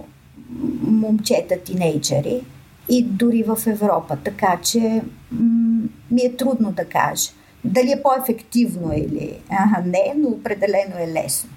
момчета 0.81 1.59
тинейджери 1.65 2.41
и 2.89 3.03
дори 3.03 3.43
в 3.43 3.57
Европа. 3.67 4.17
Така 4.23 4.57
че 4.63 5.01
м- 5.31 5.87
ми 6.11 6.21
е 6.21 6.35
трудно 6.35 6.71
да 6.71 6.85
кажа 6.85 7.31
дали 7.63 7.91
е 7.91 8.01
по-ефективно 8.01 8.93
или 8.93 9.39
а, 9.49 9.81
не, 9.85 10.13
но 10.17 10.27
определено 10.27 10.95
е 10.99 11.07
лесно. 11.07 11.49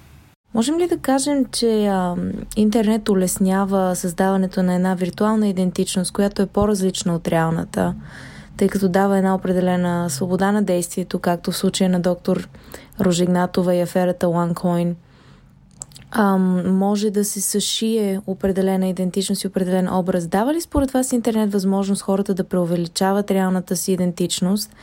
Можем 0.53 0.79
ли 0.79 0.87
да 0.87 0.97
кажем, 0.97 1.45
че 1.45 1.87
а, 1.87 2.15
интернет 2.55 3.09
улеснява 3.09 3.95
създаването 3.95 4.63
на 4.63 4.73
една 4.75 4.93
виртуална 4.95 5.47
идентичност, 5.47 6.11
която 6.11 6.41
е 6.41 6.45
по-различна 6.45 7.15
от 7.15 7.27
реалната? 7.27 7.95
тъй 8.57 8.67
като 8.67 8.89
дава 8.89 9.17
една 9.17 9.35
определена 9.35 10.09
свобода 10.09 10.51
на 10.51 10.63
действието, 10.63 11.19
както 11.19 11.51
в 11.51 11.57
случая 11.57 11.89
на 11.89 11.99
доктор 11.99 12.49
Рожигнатова 12.99 13.75
и 13.75 13.81
аферата 13.81 14.27
OneCoin. 14.27 14.93
Ам, 16.11 16.77
може 16.77 17.09
да 17.09 17.25
се 17.25 17.41
съшие 17.41 18.21
определена 18.27 18.87
идентичност 18.87 19.43
и 19.43 19.47
определен 19.47 19.93
образ. 19.93 20.27
Дава 20.27 20.53
ли 20.53 20.61
според 20.61 20.91
вас 20.91 21.11
интернет 21.11 21.51
възможност 21.51 22.01
хората 22.01 22.33
да 22.33 22.43
преувеличават 22.43 23.31
реалната 23.31 23.75
си 23.75 23.91
идентичност? 23.91 24.75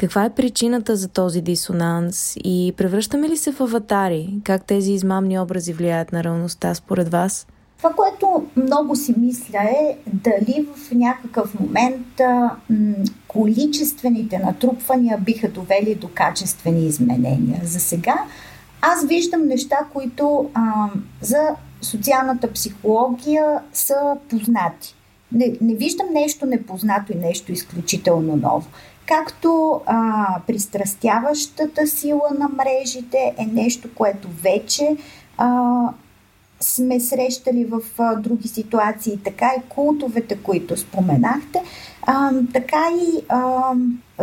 Каква 0.00 0.24
е 0.24 0.34
причината 0.34 0.96
за 0.96 1.08
този 1.08 1.40
дисонанс 1.40 2.36
и 2.44 2.74
превръщаме 2.76 3.28
ли 3.28 3.36
се 3.36 3.52
в 3.52 3.60
аватари? 3.60 4.34
Как 4.44 4.64
тези 4.64 4.92
измамни 4.92 5.38
образи 5.38 5.72
влияят 5.72 6.12
на 6.12 6.24
реалността 6.24 6.74
според 6.74 7.08
вас? 7.08 7.46
Това, 7.76 7.92
което 7.92 8.46
много 8.56 8.96
си 8.96 9.14
мисля 9.18 9.58
е 9.62 9.96
дали 10.12 10.68
в 10.76 10.90
някакъв 10.92 11.60
момент 11.60 12.20
количествените 13.28 14.38
натрупвания 14.38 15.18
биха 15.18 15.48
довели 15.48 15.94
до 15.94 16.08
качествени 16.14 16.86
изменения. 16.86 17.60
За 17.64 17.80
сега 17.80 18.24
аз 18.80 19.06
виждам 19.06 19.46
неща, 19.46 19.76
които 19.92 20.50
а, 20.54 20.88
за 21.20 21.48
социалната 21.82 22.52
психология 22.52 23.44
са 23.72 24.16
познати. 24.30 24.94
Не, 25.32 25.56
не 25.60 25.74
виждам 25.74 26.06
нещо 26.12 26.46
непознато 26.46 27.12
и 27.12 27.16
нещо 27.16 27.52
изключително 27.52 28.36
ново. 28.36 28.66
Както 29.10 29.80
а, 29.86 30.26
пристрастяващата 30.46 31.86
сила 31.86 32.28
на 32.38 32.48
мрежите 32.48 33.34
е 33.38 33.46
нещо, 33.46 33.88
което 33.94 34.28
вече 34.42 34.96
а, 35.38 35.80
сме 36.60 37.00
срещали 37.00 37.64
в 37.64 37.80
а, 37.98 38.14
други 38.14 38.48
ситуации, 38.48 39.18
така 39.24 39.52
и 39.58 39.68
култовете, 39.68 40.38
които 40.38 40.76
споменахте, 40.76 41.62
а, 42.02 42.30
така 42.52 42.84
и 42.92 43.24
а, 43.28 43.72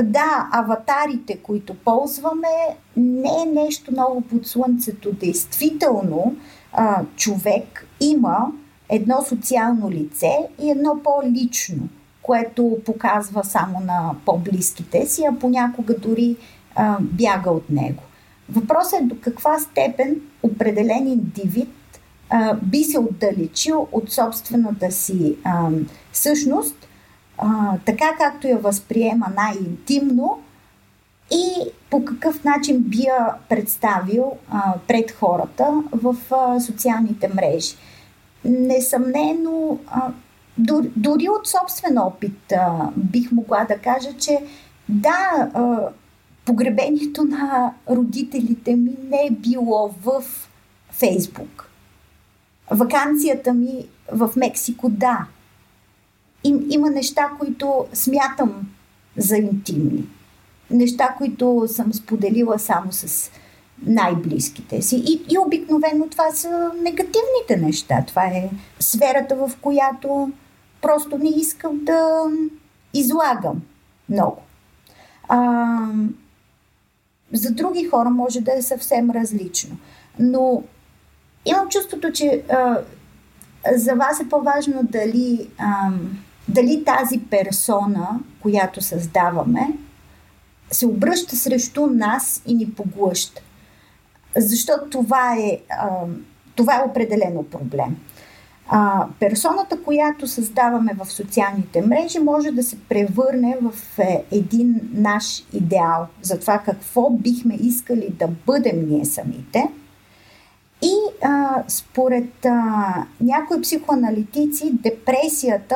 да, 0.03 0.49
аватарите, 0.51 1.37
които 1.37 1.73
ползваме, 1.73 2.77
не 2.97 3.29
е 3.43 3.51
нещо 3.53 3.91
ново 3.95 4.21
под 4.21 4.47
слънцето. 4.47 5.11
Действително, 5.13 6.35
а, 6.73 7.01
човек 7.15 7.87
има 8.01 8.51
едно 8.89 9.25
социално 9.29 9.91
лице 9.91 10.37
и 10.61 10.71
едно 10.71 10.99
по-лично, 11.03 11.89
което 12.27 12.77
показва 12.85 13.43
само 13.43 13.79
на 13.79 14.11
по-близките 14.25 15.05
си, 15.05 15.23
а 15.31 15.39
понякога 15.39 15.97
дори 15.97 16.35
а, 16.75 16.97
бяга 17.01 17.51
от 17.51 17.69
него. 17.69 18.03
Въпросът 18.49 19.01
е 19.01 19.05
до 19.05 19.15
каква 19.21 19.59
степен 19.59 20.15
определен 20.43 21.07
индивид 21.07 21.69
а, 22.29 22.53
би 22.53 22.83
се 22.83 22.99
отдалечил 22.99 23.87
от 23.91 24.11
собствената 24.11 24.91
си 24.91 25.35
а, 25.43 25.69
същност, 26.13 26.87
а, 27.37 27.77
така 27.85 28.05
както 28.17 28.47
я 28.47 28.57
възприема 28.57 29.27
най-интимно 29.35 30.41
и 31.31 31.71
по 31.89 32.05
какъв 32.05 32.43
начин 32.43 32.79
би 32.79 32.97
я 32.97 33.33
представил 33.49 34.31
а, 34.49 34.73
пред 34.87 35.11
хората 35.11 35.83
в 35.91 36.15
а, 36.31 36.59
социалните 36.59 37.29
мрежи. 37.35 37.75
Несъмнено, 38.45 39.79
а, 39.87 40.11
дори, 40.57 40.91
дори 40.95 41.29
от 41.29 41.47
собствен 41.47 41.97
опит 41.97 42.51
а, 42.51 42.91
бих 42.95 43.31
могла 43.31 43.65
да 43.65 43.77
кажа, 43.77 44.09
че 44.19 44.39
да, 44.89 45.49
а, 45.53 45.89
погребението 46.45 47.23
на 47.23 47.73
родителите 47.89 48.75
ми 48.75 48.95
не 49.09 49.17
е 49.17 49.31
било 49.31 49.93
в 50.03 50.23
Фейсбук 50.91 51.67
Вакансията 52.71 53.53
ми 53.53 53.87
в 54.11 54.29
Мексико, 54.35 54.89
да. 54.89 55.27
им, 56.43 56.65
има 56.69 56.89
неща, 56.89 57.29
които 57.39 57.85
смятам 57.93 58.67
за 59.17 59.37
интимни. 59.37 60.03
Неща, 60.71 61.15
които 61.17 61.63
съм 61.67 61.93
споделила 61.93 62.59
само 62.59 62.91
с 62.91 63.31
най-близките 63.85 64.81
си. 64.81 65.03
И, 65.07 65.33
и 65.33 65.37
обикновено 65.37 66.07
това 66.09 66.31
са 66.31 66.71
негативните 66.81 67.57
неща. 67.57 68.03
Това 68.07 68.25
е 68.25 68.49
сферата, 68.79 69.35
в 69.35 69.51
която 69.61 70.31
просто 70.87 71.17
не 71.17 71.29
искам 71.29 71.79
да 71.83 72.25
излагам 72.93 73.61
много. 74.09 74.41
А, 75.29 75.77
за 77.33 77.51
други 77.51 77.85
хора 77.85 78.09
може 78.09 78.41
да 78.41 78.57
е 78.57 78.61
съвсем 78.61 79.11
различно. 79.11 79.77
Но 80.19 80.63
имам 81.45 81.69
чувството, 81.69 82.11
че 82.11 82.43
а, 82.49 82.77
за 83.75 83.93
вас 83.93 84.19
е 84.19 84.29
по-важно 84.29 84.79
дали, 84.83 85.49
а, 85.57 85.89
дали 86.47 86.83
тази 86.85 87.19
персона, 87.29 88.19
която 88.41 88.81
създаваме, 88.81 89.67
се 90.71 90.87
обръща 90.87 91.35
срещу 91.35 91.87
нас 91.87 92.41
и 92.45 92.55
ни 92.55 92.71
поглъща. 92.71 93.41
Защото 94.37 94.89
това 94.89 95.35
е, 95.35 95.59
а, 95.69 95.89
това 96.55 96.75
е 96.75 96.85
определено 96.89 97.43
проблем. 97.43 97.97
А, 98.69 99.05
персоната, 99.19 99.83
която 99.83 100.27
създаваме 100.27 100.91
в 101.03 101.11
социалните 101.11 101.81
мрежи, 101.81 102.19
може 102.19 102.51
да 102.51 102.63
се 102.63 102.79
превърне 102.89 103.57
в 103.61 103.99
е, 103.99 104.23
един 104.31 104.81
наш 104.93 105.45
идеал 105.53 106.07
за 106.21 106.39
това 106.39 106.57
какво 106.57 107.09
бихме 107.09 107.55
искали 107.55 108.15
да 108.19 108.27
бъдем 108.45 108.89
ние 108.89 109.05
самите. 109.05 109.67
И 110.81 110.95
а, 111.23 111.63
според 111.67 112.45
а, 112.45 113.05
някои 113.21 113.61
психоаналитици, 113.61 114.71
депресията, 114.71 115.75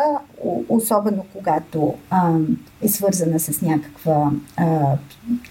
особено 0.69 1.25
когато 1.33 1.93
а, 2.09 2.31
е 2.81 2.87
свързана 2.87 3.39
с 3.39 3.61
някаква 3.61 4.31
а, 4.57 4.65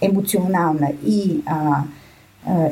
емоционална 0.01 0.93
и 1.07 1.43
а, 1.47 1.83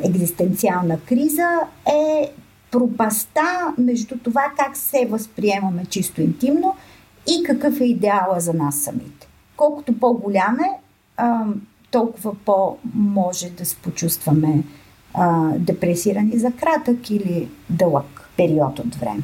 екзистенциална 0.03 0.99
криза, 0.99 1.59
е 1.87 2.31
пропаста 2.71 3.73
между 3.77 4.17
това 4.23 4.43
как 4.57 4.77
се 4.77 5.07
възприемаме 5.09 5.85
чисто 5.85 6.21
интимно 6.21 6.75
и 7.27 7.43
какъв 7.43 7.79
е 7.79 7.85
идеала 7.85 8.39
за 8.39 8.53
нас 8.53 8.79
самите. 8.79 9.27
Колкото 9.57 9.99
по-голям 9.99 10.57
е, 10.59 10.79
толкова 11.91 12.35
по-може 12.45 13.49
да 13.49 13.65
се 13.65 13.75
почувстваме 13.75 14.63
депресирани 15.57 16.39
за 16.39 16.51
кратък 16.51 17.09
или 17.09 17.49
дълъг 17.69 18.29
период 18.37 18.79
от 18.79 18.95
време. 18.95 19.23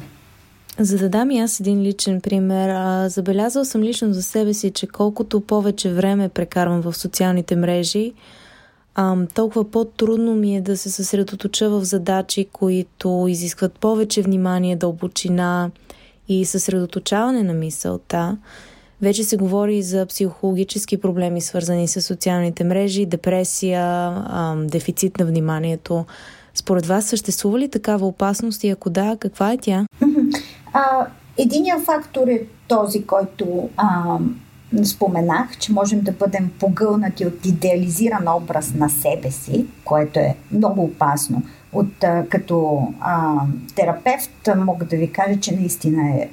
За 0.78 0.98
да 0.98 1.08
дам 1.08 1.30
и 1.30 1.40
аз 1.40 1.60
един 1.60 1.82
личен 1.82 2.20
пример, 2.20 3.08
забелязал 3.08 3.64
съм 3.64 3.82
лично 3.82 4.12
за 4.12 4.22
себе 4.22 4.54
си, 4.54 4.70
че 4.70 4.86
колкото 4.86 5.40
повече 5.40 5.92
време 5.92 6.28
прекарвам 6.28 6.80
в 6.80 6.96
социалните 6.96 7.56
мрежи, 7.56 8.12
а, 8.98 9.16
толкова 9.34 9.70
по-трудно 9.70 10.34
ми 10.34 10.56
е 10.56 10.60
да 10.60 10.76
се 10.76 10.90
съсредоточа 10.90 11.70
в 11.70 11.84
задачи, 11.84 12.46
които 12.52 13.26
изискват 13.28 13.72
повече 13.72 14.22
внимание, 14.22 14.76
дълбочина 14.76 15.70
и 16.28 16.44
съсредоточаване 16.44 17.42
на 17.42 17.52
мисълта. 17.52 18.36
Вече 19.02 19.24
се 19.24 19.36
говори 19.36 19.82
за 19.82 20.06
психологически 20.06 21.00
проблеми, 21.00 21.40
свързани 21.40 21.88
с 21.88 22.02
социалните 22.02 22.64
мрежи, 22.64 23.06
депресия, 23.06 23.82
а, 23.82 24.54
дефицит 24.56 25.18
на 25.18 25.26
вниманието. 25.26 26.04
Според 26.54 26.86
вас 26.86 27.04
съществува 27.04 27.58
ли 27.58 27.68
такава 27.68 28.06
опасност 28.06 28.64
и 28.64 28.68
ако 28.68 28.90
да, 28.90 29.16
каква 29.20 29.52
е 29.52 29.58
тя? 29.58 29.86
Единият 31.38 31.84
фактор 31.84 32.26
е 32.28 32.46
този, 32.68 33.06
който 33.06 33.68
а, 33.76 34.18
споменах, 34.84 35.58
че 35.58 35.72
можем 35.72 36.00
да 36.00 36.12
бъдем 36.12 36.50
погълнати 36.60 37.26
от 37.26 37.46
идеализиран 37.46 38.28
образ 38.28 38.74
на 38.74 38.88
себе 38.90 39.30
си, 39.30 39.66
което 39.84 40.18
е 40.18 40.36
много 40.52 40.84
опасно. 40.84 41.42
От, 41.72 42.04
като 42.28 42.88
а, 43.00 43.34
терапевт 43.74 44.48
мога 44.56 44.84
да 44.84 44.96
ви 44.96 45.12
кажа, 45.12 45.40
че 45.40 45.56
наистина 45.56 46.08
е, 46.10 46.28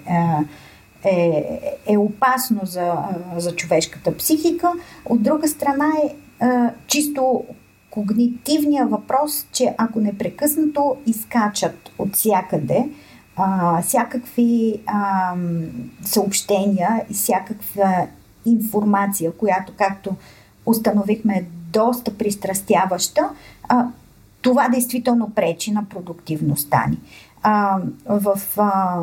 е, 1.03 1.59
е 1.85 1.97
опасно 1.97 2.61
за, 2.63 2.93
за 3.37 3.55
човешката 3.55 4.17
психика. 4.17 4.71
От 5.05 5.23
друга 5.23 5.47
страна 5.47 5.91
е 6.03 6.15
а, 6.39 6.69
чисто 6.87 7.43
когнитивния 7.89 8.85
въпрос, 8.85 9.47
че 9.51 9.73
ако 9.77 9.99
непрекъснато 9.99 10.97
изкачат 11.05 11.91
от 11.97 12.15
всякъде, 12.15 12.89
а, 13.35 13.81
всякакви 13.81 14.81
а, 14.85 15.33
съобщения 16.03 17.05
и 17.09 17.13
всякаква 17.13 18.07
информация, 18.45 19.31
която, 19.31 19.73
както 19.77 20.15
установихме, 20.65 21.33
е 21.33 21.45
доста 21.73 22.17
пристрастяваща, 22.17 23.29
а, 23.69 23.87
това 24.41 24.69
действително 24.69 25.29
пречи 25.29 25.71
на 25.71 25.85
продуктивността 25.89 26.85
ни. 26.89 26.99
А, 27.43 27.79
в 28.05 28.39
а, 28.57 28.99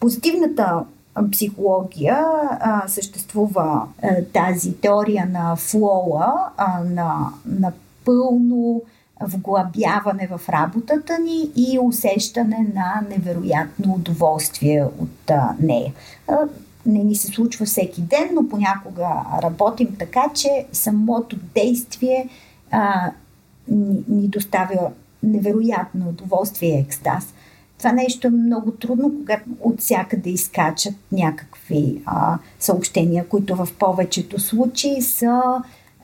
позитивната 0.00 0.84
психология 1.32 2.18
а, 2.60 2.88
съществува 2.88 3.86
а, 4.02 4.08
тази 4.34 4.72
теория 4.72 5.26
на 5.26 5.56
флоа, 5.56 6.34
а, 6.56 6.84
на, 6.84 7.28
на 7.46 7.72
пълно 8.04 8.82
вглъбяване 9.22 10.28
в 10.30 10.48
работата 10.48 11.18
ни 11.18 11.50
и 11.56 11.78
усещане 11.78 12.66
на 12.74 13.02
невероятно 13.10 13.94
удоволствие 13.94 14.84
от 14.98 15.30
а, 15.30 15.54
нея 15.60 15.92
не 16.86 17.04
ни 17.04 17.14
се 17.14 17.26
случва 17.26 17.66
всеки 17.66 18.00
ден, 18.00 18.28
но 18.34 18.48
понякога 18.48 19.08
работим 19.42 19.96
така, 19.98 20.24
че 20.34 20.66
самото 20.72 21.36
действие 21.54 22.28
а, 22.70 23.10
ни, 23.68 24.04
ни 24.08 24.28
доставя 24.28 24.90
невероятно 25.22 26.08
удоволствие 26.08 26.68
и 26.68 26.80
екстаз. 26.80 27.34
Това 27.78 27.92
нещо 27.92 28.26
е 28.26 28.30
много 28.30 28.70
трудно, 28.70 29.12
когато 29.18 29.50
от 29.60 29.80
всякъде 29.80 30.30
изкачат 30.30 30.94
някакви 31.12 32.02
а, 32.06 32.38
съобщения, 32.58 33.28
които 33.28 33.56
в 33.56 33.68
повечето 33.78 34.40
случаи 34.40 35.02
са 35.02 35.42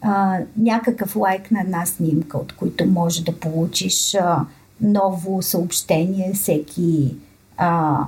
а, 0.02 0.38
някакъв 0.56 1.16
лайк 1.16 1.50
на 1.50 1.60
една 1.60 1.86
снимка, 1.86 2.38
от 2.38 2.52
които 2.52 2.86
може 2.86 3.24
да 3.24 3.40
получиш 3.40 4.14
а, 4.14 4.40
ново 4.80 5.42
съобщение 5.42 6.32
всеки 6.34 7.16
а, 7.56 7.98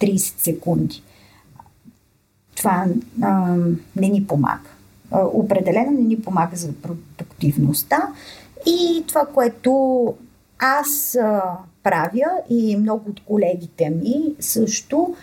30 0.00 0.16
секунди 0.18 1.02
това 2.58 2.84
а, 3.22 3.56
не 3.96 4.08
ни 4.08 4.26
помага. 4.26 4.70
А, 5.10 5.24
определено 5.24 5.90
не 5.90 6.00
ни 6.00 6.20
помага 6.20 6.56
за 6.56 6.72
продуктивността 6.72 8.08
и 8.66 9.04
това, 9.06 9.26
което 9.34 10.14
аз 10.58 11.14
а, 11.14 11.42
правя 11.82 12.30
и 12.50 12.76
много 12.76 13.10
от 13.10 13.20
колегите 13.24 13.90
ми 13.90 14.34
също 14.40 15.14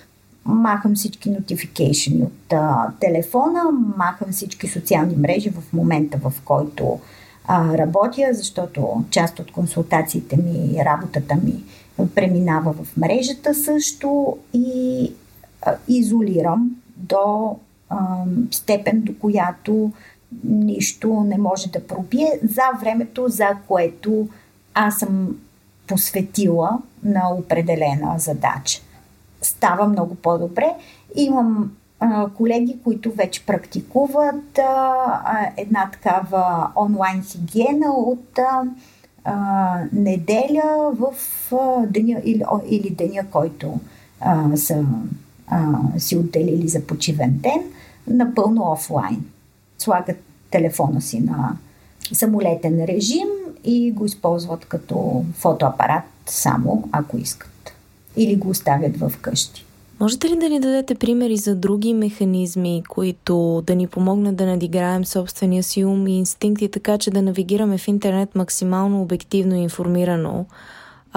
махам 0.45 0.95
всички 0.95 1.29
notification 1.29 2.23
от 2.23 2.53
а, 2.53 2.91
телефона, 2.99 3.61
махам 3.97 4.31
всички 4.31 4.67
социални 4.67 5.15
мрежи 5.15 5.49
в 5.49 5.73
момента, 5.73 6.17
в 6.17 6.33
който 6.45 6.99
а, 7.47 7.77
работя, 7.77 8.29
защото 8.31 9.03
част 9.09 9.39
от 9.39 9.51
консултациите 9.51 10.37
ми 10.37 10.71
и 10.73 10.85
работата 10.85 11.35
ми 11.35 11.63
преминава 12.15 12.73
в 12.73 12.97
мрежата 12.97 13.53
също 13.53 14.37
и 14.53 15.11
а, 15.61 15.75
изолирам 15.87 16.71
до 16.95 17.55
а, 17.89 18.23
степен, 18.51 19.01
до 19.01 19.19
която 19.19 19.91
нищо 20.43 21.23
не 21.27 21.37
може 21.37 21.69
да 21.69 21.87
пробие 21.87 22.39
за 22.43 22.79
времето, 22.81 23.25
за 23.27 23.47
което 23.67 24.27
аз 24.73 24.97
съм 24.97 25.37
посветила 25.87 26.79
на 27.03 27.33
определена 27.33 28.15
задача. 28.17 28.81
Става 29.41 29.87
много 29.87 30.15
по-добре. 30.15 30.75
Имам 31.15 31.71
а, 31.99 32.29
колеги, 32.29 32.77
които 32.83 33.11
вече 33.11 33.45
практикуват 33.45 34.57
а, 34.57 35.51
една 35.57 35.89
такава 35.91 36.71
онлайн 36.75 37.23
хигиена 37.23 37.91
от 37.91 38.39
а, 38.39 38.63
а, 39.23 39.79
неделя 39.93 40.91
в 40.93 41.13
а, 41.51 41.85
деня 41.87 42.21
или, 42.23 42.43
или 42.69 42.89
деня, 42.89 43.25
който 43.31 43.79
а, 44.19 44.57
са 44.57 44.85
а, 45.47 45.73
си 45.97 46.17
отделили 46.17 46.67
за 46.67 46.81
почивен 46.81 47.37
ден, 47.37 47.61
напълно 48.07 48.71
офлайн. 48.71 49.25
Слагат 49.77 50.17
телефона 50.51 51.01
си 51.01 51.19
на 51.19 51.57
самолетен 52.13 52.85
режим 52.85 53.27
и 53.63 53.91
го 53.91 54.05
използват 54.05 54.65
като 54.65 55.25
фотоапарат 55.33 56.03
само 56.25 56.89
ако 56.91 57.17
искат. 57.17 57.73
Или 58.17 58.35
го 58.35 58.49
оставят 58.49 58.97
в 58.97 59.11
къщи. 59.21 59.65
Можете 59.99 60.29
ли 60.29 60.35
да 60.35 60.49
ни 60.49 60.59
дадете 60.59 60.95
примери 60.95 61.37
за 61.37 61.55
други 61.55 61.93
механизми, 61.93 62.83
които 62.89 63.63
да 63.67 63.75
ни 63.75 63.87
помогнат 63.87 64.35
да 64.35 64.45
надиграем 64.45 65.05
собствения 65.05 65.63
си 65.63 65.85
ум 65.85 66.07
и 66.07 66.17
инстинкти, 66.17 66.69
така 66.69 66.97
че 66.97 67.11
да 67.11 67.21
навигираме 67.21 67.77
в 67.77 67.87
интернет 67.87 68.35
максимално 68.35 69.01
обективно 69.01 69.55
и 69.55 69.59
информирано, 69.59 70.45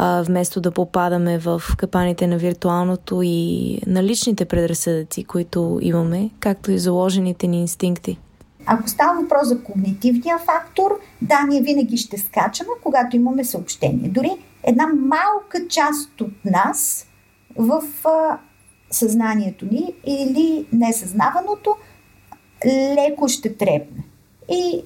а, 0.00 0.22
вместо 0.22 0.60
да 0.60 0.70
попадаме 0.70 1.38
в 1.38 1.62
капаните 1.78 2.26
на 2.26 2.38
виртуалното 2.38 3.20
и 3.24 3.80
на 3.86 4.02
личните 4.02 4.44
предразсъдъци, 4.44 5.24
които 5.24 5.78
имаме, 5.82 6.30
както 6.40 6.70
и 6.70 6.78
заложените 6.78 7.46
ни 7.46 7.60
инстинкти. 7.60 8.18
Ако 8.66 8.88
става 8.88 9.22
въпрос 9.22 9.48
за 9.48 9.62
когнитивния 9.62 10.38
фактор, 10.38 10.98
да, 11.22 11.42
ние 11.48 11.62
винаги 11.62 11.96
ще 11.96 12.18
скачаме, 12.18 12.70
когато 12.82 13.16
имаме 13.16 13.44
съобщение. 13.44 14.08
Дори 14.08 14.30
една 14.62 14.86
малка 14.86 15.68
част 15.68 16.20
от 16.20 16.44
нас 16.44 17.06
в 17.56 17.82
а, 18.04 18.38
съзнанието 18.90 19.64
ни 19.64 19.94
или 20.06 20.66
несъзнаваното 20.72 21.76
леко 22.66 23.28
ще 23.28 23.56
трепне. 23.56 24.04
И 24.50 24.82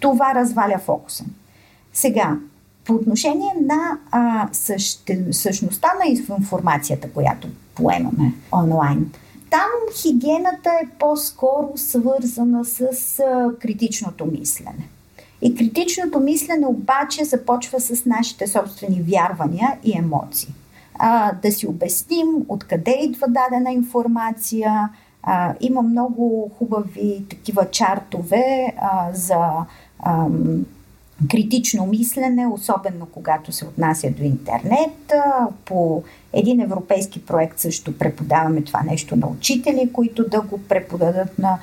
това 0.00 0.34
разваля 0.34 0.78
фокуса. 0.78 1.24
Сега, 1.92 2.36
по 2.90 2.96
отношение 2.96 3.54
на 3.60 3.98
а, 4.10 4.48
съще, 4.52 5.24
същността 5.30 5.88
на 6.04 6.10
информацията, 6.36 7.10
която 7.10 7.48
поемаме 7.74 8.32
онлайн, 8.52 9.12
там 9.50 9.70
хигиената 10.02 10.70
е 10.82 10.88
по-скоро 10.98 11.72
свързана 11.76 12.64
с 12.64 12.80
а, 13.20 13.50
критичното 13.60 14.26
мислене. 14.26 14.88
И 15.42 15.54
критичното 15.54 16.20
мислене 16.20 16.66
обаче 16.66 17.24
започва 17.24 17.80
с 17.80 18.04
нашите 18.06 18.46
собствени 18.46 19.02
вярвания 19.02 19.78
и 19.84 19.98
емоции. 19.98 20.54
А, 20.94 21.32
да 21.42 21.52
си 21.52 21.66
обясним 21.66 22.26
откъде 22.48 22.98
идва 23.02 23.26
дадена 23.28 23.72
информация. 23.72 24.88
А, 25.22 25.54
има 25.60 25.82
много 25.82 26.50
хубави 26.58 27.24
такива 27.30 27.70
чартове 27.70 28.74
а, 28.78 29.08
за 29.12 29.50
а, 29.98 30.26
критично 31.28 31.86
мислене, 31.86 32.46
особено 32.46 33.06
когато 33.06 33.52
се 33.52 33.64
отнася 33.64 34.10
до 34.10 34.22
интернет. 34.22 35.12
По 35.64 36.02
един 36.32 36.60
европейски 36.60 37.24
проект 37.26 37.58
също 37.58 37.98
преподаваме 37.98 38.62
това 38.62 38.82
нещо 38.82 39.16
на 39.16 39.26
учители, 39.26 39.90
които 39.92 40.28
да 40.28 40.40
го 40.40 40.58
преподадат 40.58 41.38
на 41.38 41.58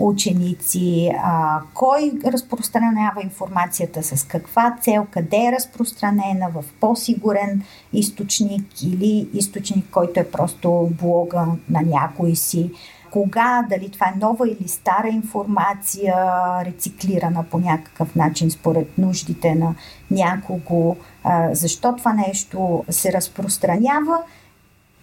ученици, 0.00 1.10
а, 1.22 1.60
кой 1.74 2.12
разпространява 2.26 3.22
информацията, 3.22 4.02
с 4.02 4.24
каква 4.24 4.76
цел, 4.80 5.06
къде 5.10 5.36
е 5.36 5.52
разпространена, 5.52 6.50
в 6.54 6.64
по-сигурен 6.80 7.62
източник 7.92 8.82
или 8.82 9.28
източник, 9.34 9.84
който 9.90 10.20
е 10.20 10.30
просто 10.30 10.90
блога 11.00 11.46
на 11.70 11.82
някой 11.82 12.36
си 12.36 12.70
кога, 13.10 13.66
дали 13.70 13.90
това 13.90 14.06
е 14.06 14.18
нова 14.18 14.48
или 14.48 14.68
стара 14.68 15.08
информация, 15.08 16.14
рециклирана 16.64 17.44
по 17.50 17.58
някакъв 17.58 18.14
начин 18.14 18.50
според 18.50 18.98
нуждите 18.98 19.54
на 19.54 19.74
някого, 20.10 20.96
защо 21.52 21.96
това 21.96 22.12
нещо 22.12 22.84
се 22.90 23.12
разпространява 23.12 24.18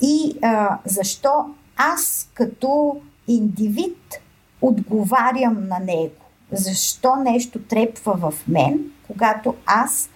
и 0.02 0.38
защо 0.86 1.46
аз 1.78 2.30
като 2.34 2.98
индивид 3.28 4.22
отговарям 4.62 5.67
на 5.67 5.80
него. 5.80 6.15
Защо 6.52 7.15
нещо 7.15 7.60
трепва 7.60 8.13
в 8.13 8.48
мен, 8.48 8.80
когато 9.08 9.56
аз 9.65 10.10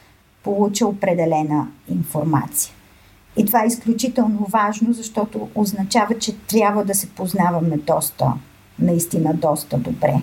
получа 0.44 0.88
определена 0.88 1.68
информация. 1.90 2.74
И 3.38 3.46
това 3.46 3.64
е 3.64 3.68
изключително 3.68 4.46
важно, 4.50 4.94
защото 4.94 5.50
означава, 5.56 6.20
че 6.20 6.38
трябва 6.38 6.86
да 6.86 6.96
се 6.96 7.10
познаваме 7.10 7.78
доста, 7.78 8.34
наистина 8.80 9.34
доста 9.34 9.78
добре. 9.78 10.14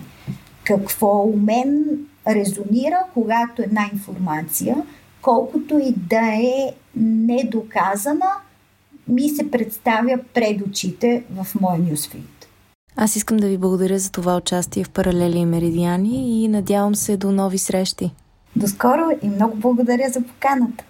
Какво 0.63 1.23
у 1.23 1.37
мен 1.37 1.85
резонира, 2.27 2.99
когато 3.13 3.61
една 3.61 3.89
информация, 3.93 4.75
колкото 5.21 5.77
и 5.77 5.93
да 5.97 6.33
е 6.33 6.73
недоказана, 6.95 8.31
ми 9.07 9.29
се 9.29 9.51
представя 9.51 10.19
пред 10.33 10.61
очите 10.61 11.23
в 11.31 11.47
моя 11.61 11.79
нюсфит. 11.79 12.47
Аз 12.95 13.15
искам 13.15 13.37
да 13.37 13.47
ви 13.47 13.57
благодаря 13.57 13.99
за 13.99 14.11
това 14.11 14.37
участие 14.37 14.83
в 14.83 14.89
Паралели 14.89 15.37
и 15.37 15.45
Меридиани 15.45 16.43
и 16.43 16.47
надявам 16.47 16.95
се 16.95 17.17
до 17.17 17.31
нови 17.31 17.57
срещи. 17.57 18.11
До 18.55 18.67
скоро 18.67 19.01
и 19.21 19.29
много 19.29 19.57
благодаря 19.57 20.09
за 20.09 20.21
поканата. 20.21 20.83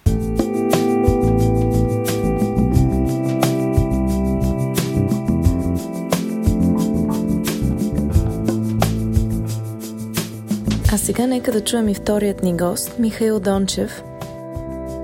А 10.91 10.97
сега 10.97 11.28
нека 11.28 11.52
да 11.52 11.63
чуем 11.63 11.89
и 11.89 11.93
вторият 11.93 12.43
ни 12.43 12.58
гост, 12.58 12.99
Михаил 12.99 13.39
Дончев. 13.39 14.04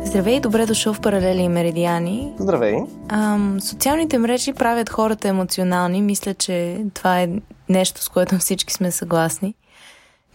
Здравей, 0.03 0.39
добре 0.39 0.65
дошъл 0.65 0.93
в 0.93 1.01
Паралели 1.01 1.41
и 1.41 1.49
Меридиани. 1.49 2.33
Здравей. 2.39 2.75
Ам, 3.09 3.61
социалните 3.61 4.17
мрежи 4.17 4.53
правят 4.53 4.89
хората 4.89 5.27
емоционални. 5.27 6.01
Мисля, 6.01 6.33
че 6.33 6.85
това 6.93 7.21
е 7.21 7.29
нещо, 7.69 8.03
с 8.03 8.09
което 8.09 8.37
всички 8.37 8.73
сме 8.73 8.91
съгласни. 8.91 9.55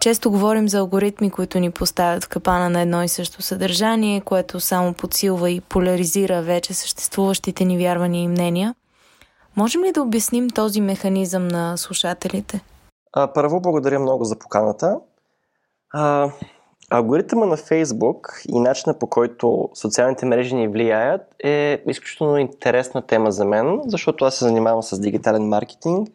Често 0.01 0.31
говорим 0.31 0.69
за 0.69 0.79
алгоритми, 0.79 1.31
които 1.31 1.59
ни 1.59 1.71
поставят 1.71 2.25
в 2.25 2.29
капана 2.29 2.71
на 2.71 2.81
едно 2.81 3.03
и 3.03 3.09
също 3.09 3.43
съдържание, 3.43 4.21
което 4.21 4.61
само 4.61 4.95
подсилва 4.95 5.51
и 5.51 5.61
поляризира 5.61 6.43
вече 6.43 6.75
съществуващите 6.75 7.65
ни 7.65 7.79
вярвания 7.79 8.23
и 8.23 8.29
мнения. 8.29 8.75
Можем 9.57 9.85
ли 9.85 9.93
да 9.93 10.03
обясним 10.03 10.51
този 10.51 10.81
механизъм 10.81 11.49
на 11.49 11.77
слушателите? 11.77 12.61
А, 13.13 13.33
първо, 13.33 13.61
благодаря 13.61 13.99
много 13.99 14.25
за 14.25 14.39
поканата. 14.39 14.97
А, 15.91 16.31
алгоритъма 16.91 17.47
на 17.47 17.57
Фейсбук 17.57 18.43
и 18.49 18.61
начина 18.61 18.99
по 18.99 19.07
който 19.07 19.69
социалните 19.75 20.27
мрежи 20.27 20.55
ни 20.55 20.69
влияят 20.69 21.23
е 21.45 21.83
изключително 21.87 22.39
интересна 22.39 23.03
тема 23.03 23.33
за 23.33 23.45
мен, 23.45 23.81
защото 23.87 24.25
аз 24.25 24.35
се 24.35 24.45
занимавам 24.45 24.83
с 24.83 25.01
дигитален 25.01 25.49
маркетинг, 25.49 26.09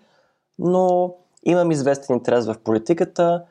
но 0.60 1.16
имам 1.44 1.72
известен 1.72 2.16
интерес 2.16 2.46
в 2.46 2.56
политиката 2.64 3.44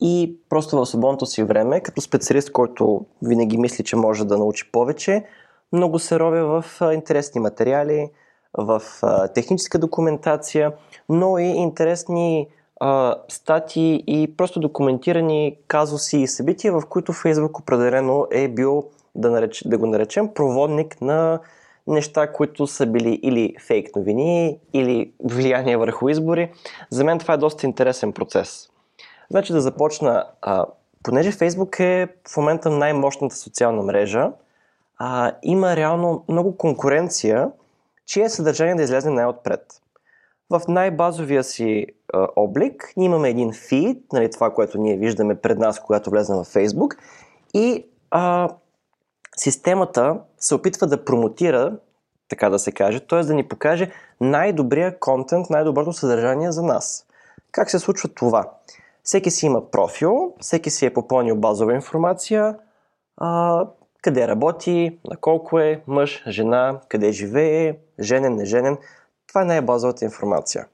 и 0.00 0.38
просто 0.48 0.76
в 0.76 0.86
свободното 0.86 1.26
си 1.26 1.42
време, 1.42 1.80
като 1.80 2.00
специалист, 2.00 2.52
който 2.52 3.06
винаги 3.22 3.58
мисли, 3.58 3.84
че 3.84 3.96
може 3.96 4.24
да 4.24 4.38
научи 4.38 4.72
повече, 4.72 5.24
много 5.72 5.98
се 5.98 6.18
ровя 6.18 6.62
в 6.62 6.80
интересни 6.92 7.40
материали, 7.40 8.10
в 8.58 8.82
техническа 9.34 9.78
документация, 9.78 10.72
но 11.08 11.38
и 11.38 11.44
интересни 11.44 12.48
а, 12.80 13.14
статии 13.28 14.04
и 14.06 14.36
просто 14.36 14.60
документирани 14.60 15.56
казуси 15.68 16.18
и 16.18 16.26
събития, 16.26 16.72
в 16.72 16.82
които 16.88 17.12
Фейсбук 17.12 17.58
определено 17.58 18.26
е 18.30 18.48
бил, 18.48 18.84
да, 19.14 19.30
нареч, 19.30 19.62
да 19.66 19.78
го 19.78 19.86
наречем, 19.86 20.34
проводник 20.34 21.00
на 21.00 21.40
неща, 21.86 22.32
които 22.32 22.66
са 22.66 22.86
били 22.86 23.20
или 23.22 23.56
фейк 23.66 23.96
новини, 23.96 24.58
или 24.72 25.12
влияние 25.24 25.76
върху 25.76 26.08
избори. 26.08 26.52
За 26.90 27.04
мен 27.04 27.18
това 27.18 27.34
е 27.34 27.38
доста 27.38 27.66
интересен 27.66 28.12
процес. 28.12 28.68
Значи 29.30 29.52
да 29.52 29.60
започна, 29.60 30.26
а, 30.42 30.66
понеже 31.02 31.32
Фейсбук 31.32 31.80
е 31.80 32.08
в 32.28 32.36
момента 32.36 32.70
най-мощната 32.70 33.36
социална 33.36 33.82
мрежа, 33.82 34.30
а, 34.98 35.32
има 35.42 35.76
реално 35.76 36.24
много 36.28 36.56
конкуренция, 36.56 37.50
чие 38.06 38.28
съдържание 38.28 38.74
да 38.74 38.82
излезе 38.82 39.10
най-отпред. 39.10 39.80
В 40.58 40.68
най-базовия 40.68 41.44
си 41.44 41.86
а, 42.12 42.28
облик 42.36 42.92
ние 42.96 43.06
имаме 43.06 43.28
един 43.28 43.52
фид, 43.52 44.12
нали, 44.12 44.30
това, 44.30 44.54
което 44.54 44.78
ние 44.78 44.96
виждаме 44.96 45.34
пред 45.34 45.58
нас, 45.58 45.80
когато 45.80 46.10
влезем 46.10 46.36
в 46.36 46.44
Facebook 46.44 46.96
и 47.54 47.86
а, 48.10 48.48
системата 49.36 50.20
се 50.38 50.54
опитва 50.54 50.86
да 50.86 51.04
промотира, 51.04 51.76
така 52.28 52.50
да 52.50 52.58
се 52.58 52.72
каже, 52.72 53.00
т.е. 53.00 53.20
да 53.20 53.34
ни 53.34 53.48
покаже 53.48 53.90
най-добрия 54.20 54.98
контент, 54.98 55.50
най-доброто 55.50 55.92
съдържание 55.92 56.52
за 56.52 56.62
нас. 56.62 57.06
Как 57.52 57.70
се 57.70 57.78
случва 57.78 58.08
това? 58.08 58.50
Всеки 59.02 59.30
си 59.30 59.46
има 59.46 59.70
профил, 59.70 60.32
всеки 60.40 60.70
си 60.70 60.86
е 60.86 60.94
попълнил 60.94 61.36
базова 61.36 61.74
информация, 61.74 62.56
а, 63.16 63.66
къде 64.02 64.28
работи, 64.28 64.98
на 65.10 65.16
колко 65.16 65.58
е, 65.58 65.82
мъж, 65.86 66.24
жена, 66.28 66.80
къде 66.88 67.12
живее, 67.12 67.76
женен, 68.00 68.34
неженен. 68.36 68.78
Това 69.34 69.42
е 69.42 69.44
най-базовата 69.44 70.04
информация. 70.04 70.66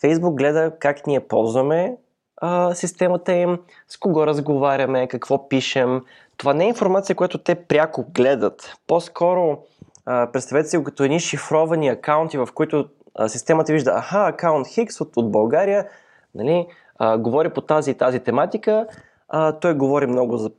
Фейсбук 0.00 0.34
гледа 0.34 0.72
как 0.78 1.06
ние 1.06 1.20
ползваме 1.20 1.96
а, 2.36 2.74
системата 2.74 3.32
им, 3.32 3.58
с 3.88 3.96
кого 3.96 4.26
разговаряме, 4.26 5.08
какво 5.08 5.48
пишем. 5.48 6.02
Това 6.36 6.54
не 6.54 6.64
е 6.64 6.68
информация, 6.68 7.16
която 7.16 7.38
те 7.38 7.54
пряко 7.54 8.04
гледат. 8.14 8.76
По-скоро 8.86 9.58
а, 10.06 10.32
представете 10.32 10.68
си 10.68 10.76
го 10.76 10.84
като 10.84 11.04
едни 11.04 11.20
шифровани 11.20 11.88
акаунти, 11.88 12.38
в 12.38 12.48
които 12.54 12.88
а, 13.14 13.28
системата 13.28 13.72
вижда, 13.72 13.90
аха, 13.96 14.28
акаунт 14.28 14.66
Хикс 14.66 15.00
от, 15.00 15.16
от 15.16 15.32
България, 15.32 15.88
нали, 16.34 16.66
а, 16.98 17.18
говори 17.18 17.50
по 17.50 17.60
тази 17.60 17.90
и 17.90 17.94
тази 17.94 18.20
тематика, 18.20 18.86
а, 19.28 19.52
той 19.52 19.74
говори 19.74 20.06
много 20.06 20.36
за 20.36 20.50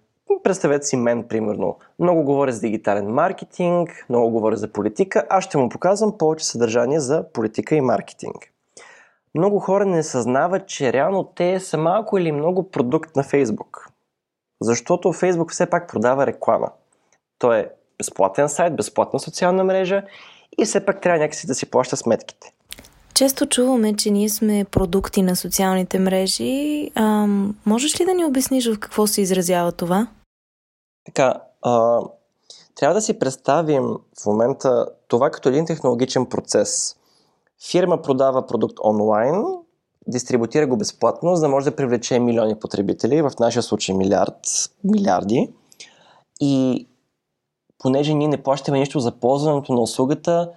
Представете 0.44 0.86
си 0.86 0.98
мен, 0.98 1.24
примерно. 1.24 1.78
Много 2.00 2.24
говоря 2.24 2.52
за 2.52 2.60
дигитален 2.60 3.08
маркетинг, 3.08 4.06
много 4.10 4.30
говоря 4.30 4.58
за 4.58 4.68
политика. 4.68 5.24
Аз 5.30 5.44
ще 5.44 5.58
му 5.58 5.70
показвам 5.70 6.18
повече 6.18 6.46
съдържание 6.46 7.00
за 7.00 7.26
политика 7.34 7.76
и 7.76 7.82
маркетинг. 7.82 8.36
Много 9.36 9.60
хора 9.60 9.86
не 9.86 10.04
съзнават, 10.04 10.68
че 10.68 10.94
реално 10.94 11.24
те 11.24 11.60
са 11.60 11.78
малко 11.78 12.18
или 12.18 12.32
много 12.32 12.72
продукт 12.72 13.16
на 13.16 13.24
Фейсбук. 13.24 13.90
Защото 14.62 15.14
Фейсбук 15.14 15.52
все 15.52 15.70
пак 15.70 15.90
продава 15.90 16.28
реклама. 16.28 16.70
Той 17.40 17.58
е 17.58 17.68
безплатен 17.98 18.50
сайт, 18.50 18.76
безплатна 18.76 19.20
социална 19.20 19.64
мрежа 19.64 20.04
и 20.58 20.66
все 20.66 20.86
пак 20.86 21.02
трябва 21.02 21.20
някакси 21.20 21.48
да 21.48 21.56
си 21.56 21.70
плаща 21.70 21.98
сметките. 21.98 22.54
Често 23.14 23.46
чуваме, 23.46 23.96
че 23.96 24.12
ние 24.12 24.30
сме 24.30 24.66
продукти 24.72 25.22
на 25.22 25.36
социалните 25.36 26.00
мрежи. 26.00 26.92
А, 26.96 27.28
можеш 27.66 28.02
ли 28.02 28.06
да 28.06 28.14
ни 28.14 28.26
обясниш 28.26 28.72
в 28.72 28.80
какво 28.80 29.08
се 29.08 29.22
изразява 29.22 29.72
това? 29.72 30.08
Така, 31.10 31.34
а, 31.62 32.02
трябва 32.76 32.94
да 32.94 33.02
си 33.02 33.20
представим 33.20 33.84
в 34.22 34.26
момента 34.26 34.88
това 35.08 35.30
като 35.30 35.50
един 35.50 35.66
технологичен 35.66 36.26
процес. 36.26 36.96
Фирма 37.72 38.02
продава 38.02 38.46
продукт 38.46 38.78
онлайн, 38.84 39.44
дистрибутира 40.08 40.68
го 40.68 40.78
безплатно, 40.78 41.36
за 41.36 41.42
да 41.42 41.50
може 41.50 41.70
да 41.70 41.76
привлече 41.76 42.20
милиони 42.20 42.60
потребители, 42.60 43.22
в 43.22 43.32
нашия 43.40 43.64
случай 43.64 43.96
милиард, 43.96 44.40
милиарди. 44.84 45.54
И 46.42 46.88
понеже 47.78 48.14
ние 48.14 48.28
не 48.28 48.44
плащаме 48.44 48.80
нищо 48.80 49.00
за 49.00 49.12
ползването 49.12 49.74
на 49.74 49.82
услугата, 49.82 50.52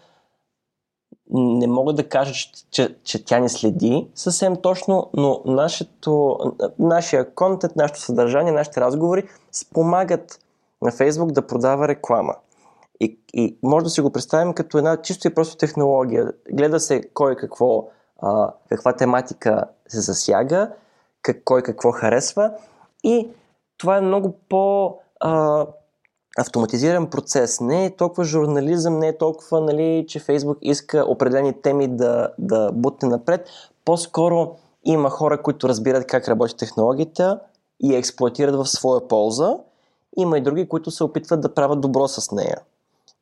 не 1.32 1.66
мога 1.66 1.92
да 1.92 2.08
кажа, 2.08 2.32
че, 2.32 2.50
че, 2.70 2.96
че 3.04 3.24
тя 3.24 3.38
ни 3.38 3.48
следи 3.48 4.08
съвсем 4.14 4.56
точно, 4.56 5.10
но 5.14 5.42
нашето, 5.44 6.38
нашия 6.78 7.34
контент, 7.34 7.76
нашето 7.76 8.00
съдържание, 8.00 8.52
нашите 8.52 8.80
разговори 8.80 9.28
спомагат 9.52 10.38
на 10.82 10.92
Фейсбук 10.92 11.32
да 11.32 11.46
продава 11.46 11.88
реклама. 11.88 12.34
И, 13.00 13.18
и 13.34 13.56
може 13.62 13.84
да 13.84 13.90
си 13.90 14.00
го 14.00 14.10
представим 14.10 14.54
като 14.54 14.78
една 14.78 14.96
чисто 14.96 15.28
и 15.28 15.34
просто 15.34 15.56
технология. 15.56 16.32
Гледа 16.52 16.80
се 16.80 17.02
кой 17.14 17.36
какво, 17.36 17.88
а, 18.22 18.52
каква 18.68 18.92
тематика 18.92 19.64
се 19.88 20.00
засяга, 20.00 20.70
как, 21.22 21.44
кой 21.44 21.62
какво 21.62 21.92
харесва 21.92 22.50
и 23.04 23.28
това 23.78 23.96
е 23.96 24.00
много 24.00 24.38
по... 24.48 24.96
А, 25.20 25.66
автоматизиран 26.38 27.10
процес. 27.10 27.60
Не 27.60 27.84
е 27.84 27.96
толкова 27.96 28.24
журнализъм, 28.24 28.98
не 28.98 29.08
е 29.08 29.18
толкова, 29.18 29.60
нали, 29.60 30.04
че 30.08 30.18
Фейсбук 30.18 30.58
иска 30.62 31.04
определени 31.08 31.52
теми 31.62 31.88
да, 31.88 32.28
да 32.38 32.72
бутне 32.72 33.08
напред. 33.08 33.48
По-скоро 33.84 34.56
има 34.84 35.10
хора, 35.10 35.42
които 35.42 35.68
разбират 35.68 36.06
как 36.06 36.28
работи 36.28 36.56
технологията 36.56 37.40
и 37.82 37.92
я 37.92 37.98
експлуатират 37.98 38.54
в 38.54 38.66
своя 38.66 39.08
полза. 39.08 39.58
Има 40.16 40.38
и 40.38 40.40
други, 40.40 40.68
които 40.68 40.90
се 40.90 41.04
опитват 41.04 41.40
да 41.40 41.54
правят 41.54 41.80
добро 41.80 42.08
с 42.08 42.32
нея. 42.32 42.56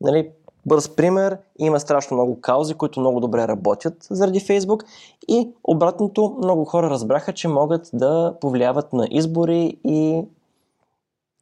Нали, 0.00 0.30
бърз 0.66 0.88
пример, 0.88 1.38
има 1.58 1.80
страшно 1.80 2.16
много 2.16 2.40
каузи, 2.40 2.74
които 2.74 3.00
много 3.00 3.20
добре 3.20 3.48
работят 3.48 3.94
заради 4.10 4.40
Фейсбук 4.40 4.84
и 5.28 5.48
обратното, 5.64 6.36
много 6.42 6.64
хора 6.64 6.90
разбраха, 6.90 7.32
че 7.32 7.48
могат 7.48 7.90
да 7.92 8.34
повлияват 8.40 8.92
на 8.92 9.06
избори 9.10 9.78
и 9.84 10.24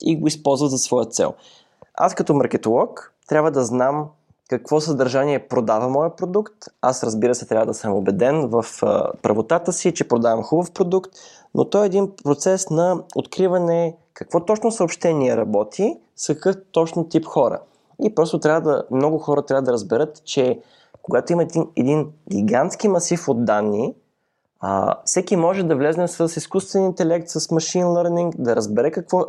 и 0.02 0.16
го 0.20 0.26
използват 0.26 0.70
за 0.70 0.78
своя 0.78 1.06
цел. 1.06 1.34
Аз 1.94 2.14
като 2.14 2.34
маркетолог 2.34 3.14
трябва 3.28 3.50
да 3.50 3.64
знам 3.64 4.08
какво 4.48 4.80
съдържание 4.80 5.48
продава 5.48 5.88
моя 5.88 6.16
продукт. 6.16 6.54
Аз 6.82 7.04
разбира 7.04 7.34
се 7.34 7.46
трябва 7.46 7.66
да 7.66 7.74
съм 7.74 7.92
убеден 7.92 8.48
в 8.48 8.64
правотата 9.22 9.72
си, 9.72 9.94
че 9.94 10.08
продавам 10.08 10.42
хубав 10.42 10.72
продукт, 10.72 11.10
но 11.54 11.64
то 11.64 11.82
е 11.82 11.86
един 11.86 12.12
процес 12.24 12.70
на 12.70 13.02
откриване 13.16 13.96
какво 14.14 14.44
точно 14.44 14.72
съобщение 14.72 15.36
работи 15.36 15.96
с 16.16 16.34
какъв 16.34 16.56
точно 16.72 17.08
тип 17.08 17.24
хора. 17.24 17.60
И 18.02 18.14
просто 18.14 18.40
трябва 18.40 18.60
да, 18.60 18.84
много 18.90 19.18
хора 19.18 19.42
трябва 19.42 19.62
да 19.62 19.72
разберат, 19.72 20.24
че 20.24 20.60
когато 21.02 21.32
има 21.32 21.42
един, 21.42 21.66
един 21.76 22.06
гигантски 22.30 22.88
масив 22.88 23.28
от 23.28 23.44
данни, 23.44 23.94
а, 24.60 24.94
всеки 25.04 25.36
може 25.36 25.62
да 25.62 25.76
влезне 25.76 26.08
с 26.08 26.36
изкуствен 26.36 26.84
интелект, 26.84 27.28
с 27.28 27.50
машин 27.50 27.84
learning, 27.84 28.34
да 28.38 28.56
разбере 28.56 28.90
какво 28.90 29.24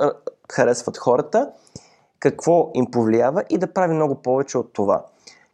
харесват 0.52 0.98
хората, 0.98 1.50
какво 2.20 2.72
им 2.74 2.92
повлиява 2.92 3.44
и 3.50 3.58
да 3.58 3.74
прави 3.74 3.94
много 3.94 4.16
повече 4.16 4.58
от 4.58 4.74
това. 4.74 5.06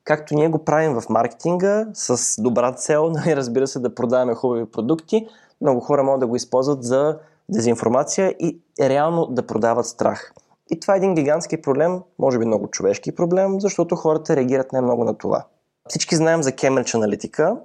Както 0.03 0.36
ние 0.36 0.49
го 0.49 0.65
правим 0.65 0.93
в 0.93 1.10
маркетинга, 1.10 1.88
с 1.93 2.41
добра 2.41 2.71
цел, 2.71 3.10
нали, 3.13 3.36
разбира 3.36 3.67
се, 3.67 3.79
да 3.79 3.95
продаваме 3.95 4.36
хубави 4.36 4.65
продукти, 4.65 5.27
много 5.62 5.79
хора 5.79 6.03
могат 6.03 6.19
да 6.19 6.27
го 6.27 6.36
използват 6.36 6.84
за 6.84 7.17
дезинформация 7.49 8.36
и 8.39 8.60
реално 8.81 9.25
да 9.25 9.47
продават 9.47 9.86
страх. 9.86 10.34
И 10.71 10.79
това 10.79 10.93
е 10.93 10.97
един 10.97 11.15
гигантски 11.15 11.62
проблем, 11.62 12.01
може 12.19 12.39
би 12.39 12.45
много 12.45 12.67
човешки 12.67 13.15
проблем, 13.15 13.62
защото 13.62 13.95
хората 13.95 14.36
реагират 14.36 14.71
най-много 14.71 15.03
на 15.03 15.17
това. 15.17 15.45
Всички 15.88 16.15
знаем 16.15 16.43
за 16.43 16.51
Cambridge 16.51 16.95
аналитика 16.95 17.58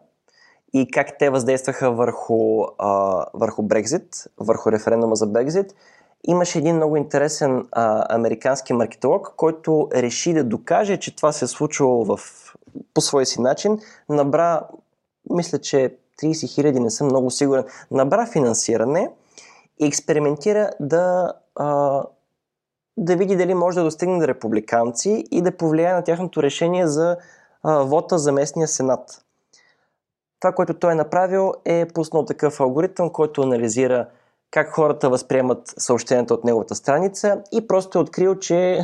и 0.73 0.91
как 0.91 1.19
те 1.19 1.31
въздействаха 1.31 1.91
върху, 1.91 2.63
а, 2.79 3.25
върху 3.35 3.63
Брекзит, 3.63 4.27
върху 4.39 4.73
референдума 4.73 5.17
за 5.17 5.27
Брекзит 5.27 5.75
Имаше 6.25 6.59
един 6.59 6.77
много 6.77 6.97
интересен 6.97 7.69
а, 7.73 8.15
американски 8.15 8.73
маркетолог, 8.73 9.33
който 9.37 9.89
реши 9.95 10.33
да 10.33 10.45
докаже, 10.45 10.97
че 10.97 11.17
това 11.17 11.33
се 11.33 11.45
е 11.45 11.49
случило 11.49 12.05
в, 12.05 12.21
по 12.95 13.01
свой 13.01 13.27
си 13.27 13.41
начин. 13.41 13.79
Набра, 14.09 14.63
мисля, 15.31 15.59
че 15.59 15.97
30 16.23 16.55
хиляди, 16.55 16.81
не 16.81 16.91
съм 16.91 17.07
много 17.07 17.31
сигурен, 17.31 17.65
набра 17.91 18.27
финансиране 18.27 19.11
и 19.79 19.87
експериментира 19.87 20.71
да, 20.81 21.33
а, 21.57 22.03
да 22.97 23.17
види 23.17 23.37
дали 23.37 23.55
може 23.55 23.79
да 23.79 23.85
достигне 23.85 24.19
до 24.19 24.29
републиканци 24.29 25.25
и 25.31 25.43
да 25.43 25.57
повлияе 25.57 25.95
на 25.95 26.05
тяхното 26.05 26.43
решение 26.43 26.87
за 26.87 27.17
а, 27.63 27.83
вота 27.83 28.19
за 28.19 28.33
местния 28.33 28.69
сенат. 28.69 29.25
Това, 30.41 30.53
което 30.53 30.75
той 30.75 30.93
е 30.93 30.95
направил, 30.95 31.53
е 31.65 31.87
пуснал 31.95 32.25
такъв 32.25 32.61
алгоритъм, 32.61 33.11
който 33.11 33.43
анализира 33.43 34.07
как 34.51 34.71
хората 34.75 35.11
възприемат 35.11 35.75
съобщенията 35.79 36.35
от 36.35 36.45
неговата 36.45 36.75
страница 36.75 37.43
и 37.53 37.67
просто 37.67 37.99
е 37.99 38.03
открил, 38.03 38.35
че 38.35 38.83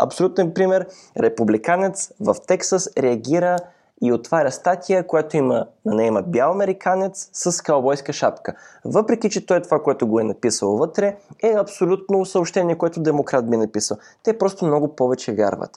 абсолютен 0.00 0.54
пример, 0.54 0.86
републиканец 1.20 2.12
в 2.20 2.36
Тексас 2.46 2.90
реагира 2.98 3.56
и 4.02 4.12
отваря 4.12 4.52
статия, 4.52 5.06
която 5.06 5.36
има, 5.36 5.66
на 5.84 5.94
нея 5.94 6.06
има 6.06 6.22
бял 6.22 6.52
американец 6.52 7.30
с 7.32 7.62
каубойска 7.62 8.12
шапка. 8.12 8.54
Въпреки, 8.84 9.30
че 9.30 9.46
той 9.46 9.62
това, 9.62 9.82
което 9.82 10.06
го 10.06 10.20
е 10.20 10.24
написал 10.24 10.76
вътре, 10.76 11.16
е 11.42 11.54
абсолютно 11.56 12.24
съобщение, 12.24 12.78
което 12.78 13.00
демократ 13.00 13.50
би 13.50 13.56
написал. 13.56 13.96
Те 14.22 14.38
просто 14.38 14.66
много 14.66 14.96
повече 14.96 15.32
вярват. 15.32 15.70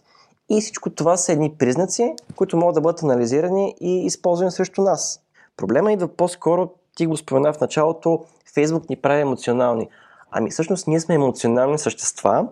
И 0.49 0.61
всичко 0.61 0.89
това 0.89 1.17
са 1.17 1.31
едни 1.31 1.55
признаци, 1.59 2.15
които 2.35 2.57
могат 2.57 2.75
да 2.75 2.81
бъдат 2.81 3.03
анализирани 3.03 3.75
и 3.81 4.05
използвани 4.05 4.51
срещу 4.51 4.81
нас. 4.81 5.21
Проблема 5.57 5.93
идва 5.93 6.07
по-скоро, 6.07 6.69
ти 6.99 7.05
го 7.05 7.17
спомена 7.17 7.53
в 7.53 7.61
началото, 7.61 8.25
Фейсбук 8.53 8.89
ни 8.89 8.95
прави 8.95 9.21
емоционални. 9.21 9.89
Ами 10.31 10.49
всъщност 10.49 10.87
ние 10.87 10.99
сме 10.99 11.15
емоционални 11.15 11.77
същества 11.77 12.47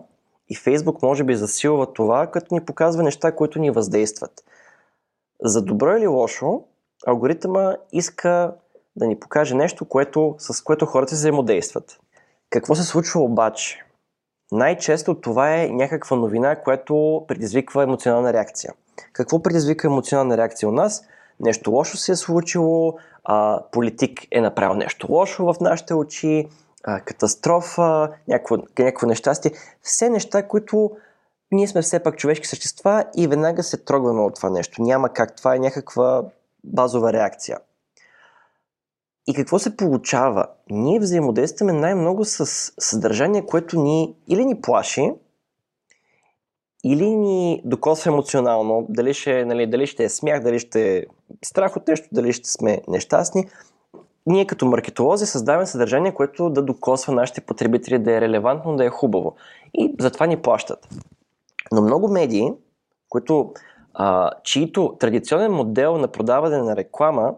и 0.48 0.56
Фейсбук 0.56 1.02
може 1.02 1.24
би 1.24 1.34
засилва 1.34 1.92
това, 1.92 2.26
като 2.26 2.54
ни 2.54 2.64
показва 2.64 3.02
неща, 3.02 3.34
които 3.34 3.58
ни 3.58 3.70
въздействат. 3.70 4.44
За 5.42 5.62
добро 5.62 5.96
или 5.96 6.06
лошо, 6.06 6.62
алгоритъма 7.06 7.76
иска 7.92 8.54
да 8.96 9.06
ни 9.06 9.20
покаже 9.20 9.54
нещо, 9.54 9.84
което, 9.84 10.34
с 10.38 10.62
което 10.62 10.86
хората 10.86 11.10
се 11.10 11.16
взаимодействат. 11.16 12.00
Какво 12.50 12.74
се 12.74 12.82
случва 12.82 13.20
обаче? 13.20 13.84
Най-често 14.52 15.20
това 15.20 15.54
е 15.54 15.68
някаква 15.68 16.16
новина, 16.16 16.56
която 16.56 17.24
предизвиква 17.28 17.82
емоционална 17.82 18.32
реакция. 18.32 18.72
Какво 19.12 19.42
предизвика 19.42 19.86
емоционална 19.86 20.36
реакция 20.36 20.68
у 20.68 20.72
нас? 20.72 21.08
Нещо 21.40 21.70
лошо 21.70 21.96
се 21.96 22.12
е 22.12 22.16
случило, 22.16 22.98
а, 23.24 23.62
политик 23.72 24.20
е 24.30 24.40
направил 24.40 24.76
нещо 24.76 25.12
лошо 25.12 25.44
в 25.44 25.60
нашите 25.60 25.94
очи, 25.94 26.48
а, 26.84 27.00
катастрофа, 27.00 28.08
някакво, 28.28 28.56
някакво 28.78 29.06
нещастие. 29.06 29.52
Все 29.82 30.10
неща, 30.10 30.48
които 30.48 30.90
ние 31.52 31.68
сме 31.68 31.82
все 31.82 32.02
пак 32.02 32.16
човешки 32.16 32.46
същества 32.46 33.04
и 33.16 33.26
веднага 33.26 33.62
се 33.62 33.76
трогваме 33.76 34.20
от 34.20 34.34
това 34.34 34.50
нещо. 34.50 34.82
Няма 34.82 35.08
как. 35.08 35.36
Това 35.36 35.54
е 35.54 35.58
някаква 35.58 36.22
базова 36.64 37.12
реакция. 37.12 37.58
И 39.26 39.34
какво 39.34 39.58
се 39.58 39.76
получава? 39.76 40.46
Ние 40.70 41.00
взаимодействаме 41.00 41.72
най-много 41.72 42.24
с 42.24 42.72
съдържание, 42.78 43.46
което 43.46 43.80
ни 43.80 44.16
или 44.28 44.44
ни 44.44 44.60
плаши, 44.60 45.12
или 46.84 47.06
ни 47.06 47.62
докосва 47.64 48.12
емоционално, 48.12 48.86
дали 48.88 49.14
ще, 49.14 49.44
нали, 49.44 49.66
дали 49.66 49.86
ще 49.86 50.04
е 50.04 50.08
смях, 50.08 50.42
дали 50.42 50.58
ще 50.58 50.96
е 50.96 51.04
страх 51.44 51.76
от 51.76 51.88
нещо, 51.88 52.08
дали 52.12 52.32
ще 52.32 52.50
сме 52.50 52.82
нещастни. 52.88 53.48
Ние 54.26 54.46
като 54.46 54.66
маркетолози 54.66 55.26
създаваме 55.26 55.66
съдържание, 55.66 56.14
което 56.14 56.50
да 56.50 56.62
докосва 56.62 57.12
нашите 57.12 57.40
потребители, 57.40 57.98
да 57.98 58.16
е 58.16 58.20
релевантно, 58.20 58.76
да 58.76 58.84
е 58.84 58.90
хубаво. 58.90 59.36
И 59.74 59.94
затова 60.00 60.26
ни 60.26 60.36
плащат. 60.36 60.88
Но 61.72 61.82
много 61.82 62.08
медии, 62.08 62.52
които, 63.08 63.52
а, 63.94 64.30
чието 64.44 64.96
традиционен 65.00 65.52
модел 65.52 65.98
на 65.98 66.08
продаване 66.08 66.58
на 66.58 66.76
реклама 66.76 67.34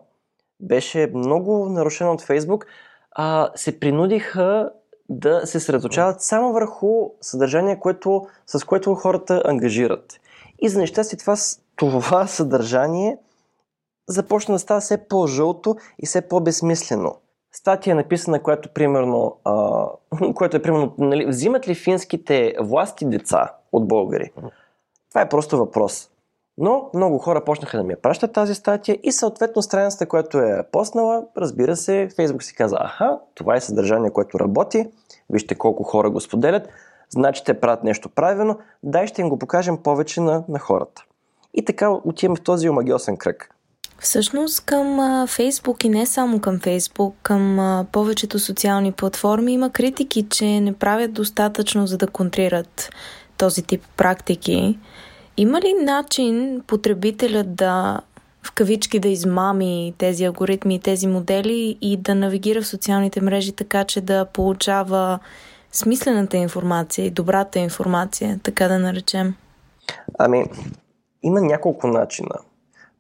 беше 0.61 1.11
много 1.15 1.69
нарушен 1.69 2.09
от 2.09 2.23
Фейсбук, 2.23 2.67
а, 3.11 3.51
се 3.55 3.81
принудиха 3.81 4.71
да 5.11 5.41
се 5.41 5.47
съсредоточават 5.47 6.23
само 6.23 6.53
върху 6.53 7.11
съдържание, 7.21 7.81
което, 7.81 8.27
с 8.47 8.65
което 8.65 8.95
хората 8.95 9.43
ангажират. 9.45 10.21
И 10.59 10.69
за 10.69 10.79
нещастие 10.79 11.19
това, 11.19 11.35
това 11.77 12.27
съдържание 12.27 13.19
започна 14.09 14.55
да 14.55 14.59
става 14.59 14.81
все 14.81 15.09
по-жълто 15.09 15.77
и 15.99 16.07
все 16.07 16.29
по-безсмислено. 16.29 17.17
Статия 17.53 17.93
е 17.93 17.95
написана, 17.95 18.43
която, 18.43 18.69
примерно, 18.69 19.37
а, 19.45 19.87
което 20.35 20.57
е 20.57 20.63
примерно, 20.63 20.95
нали, 20.99 21.27
взимат 21.27 21.69
ли 21.69 21.75
финските 21.75 22.55
власти 22.61 23.05
деца 23.05 23.55
от 23.73 23.89
българи? 23.89 24.33
Това 25.09 25.21
е 25.21 25.29
просто 25.29 25.59
въпрос. 25.59 26.10
Но 26.61 26.91
много 26.95 27.19
хора 27.19 27.45
почнаха 27.45 27.77
да 27.77 27.85
ми 27.85 27.93
я 27.93 28.03
пращат 28.03 28.33
тази 28.33 28.55
статия 28.55 28.99
и 29.03 29.13
съответно 29.13 29.63
страницата, 29.63 30.07
която 30.07 30.39
е 30.39 30.63
поснала, 30.73 31.25
разбира 31.37 31.77
се, 31.77 32.09
Фейсбук 32.17 32.43
си 32.43 32.55
каза, 32.55 32.77
аха, 32.81 33.19
това 33.35 33.57
е 33.57 33.61
съдържание, 33.61 34.11
което 34.11 34.41
работи, 34.41 34.87
вижте 35.31 35.55
колко 35.55 35.83
хора 35.83 36.11
го 36.11 36.21
споделят, 36.21 36.69
значи 37.11 37.45
те 37.45 37.61
правят 37.61 37.85
нещо 37.85 38.09
правилно, 38.09 38.59
дай 38.83 39.07
ще 39.07 39.21
им 39.21 39.29
го 39.29 39.39
покажем 39.39 39.79
повече 39.79 40.21
на, 40.21 40.45
на 40.49 40.59
хората. 40.59 41.05
И 41.55 41.65
така 41.65 41.91
отиваме 41.91 42.37
в 42.37 42.43
този 42.43 42.69
омагиосен 42.69 43.17
кръг. 43.17 43.55
Всъщност 43.99 44.65
към 44.65 44.99
Фейсбук 45.29 45.85
и 45.85 45.89
не 45.89 46.07
само 46.07 46.41
към 46.41 46.61
Фейсбук, 46.61 47.15
към 47.23 47.87
повечето 47.93 48.39
социални 48.39 48.93
платформи 48.93 49.53
има 49.53 49.71
критики, 49.71 50.27
че 50.29 50.61
не 50.61 50.73
правят 50.73 51.13
достатъчно 51.13 51.87
за 51.87 51.99
да 51.99 52.07
контрират 52.07 52.91
този 53.37 53.63
тип 53.63 53.83
практики. 53.97 54.79
Има 55.41 55.61
ли 55.61 55.73
начин 55.85 56.63
потребителят 56.67 57.55
да 57.55 58.01
в 58.43 58.55
кавички 58.55 58.99
да 58.99 59.09
измами 59.09 59.95
тези 59.99 60.25
алгоритми 60.25 60.75
и 60.75 60.81
тези 60.81 61.07
модели 61.07 61.79
и 61.81 61.97
да 61.97 62.15
навигира 62.15 62.63
в 62.63 62.67
социалните 62.67 63.21
мрежи 63.21 63.53
така, 63.53 63.85
че 63.85 64.01
да 64.01 64.25
получава 64.25 65.19
смислената 65.73 66.37
информация 66.37 67.07
и 67.07 67.11
добрата 67.11 67.59
информация, 67.59 68.41
така 68.43 68.69
да 68.69 68.79
наречем? 68.79 69.35
Ами, 70.19 70.45
има 71.23 71.41
няколко 71.41 71.87
начина. 71.87 72.35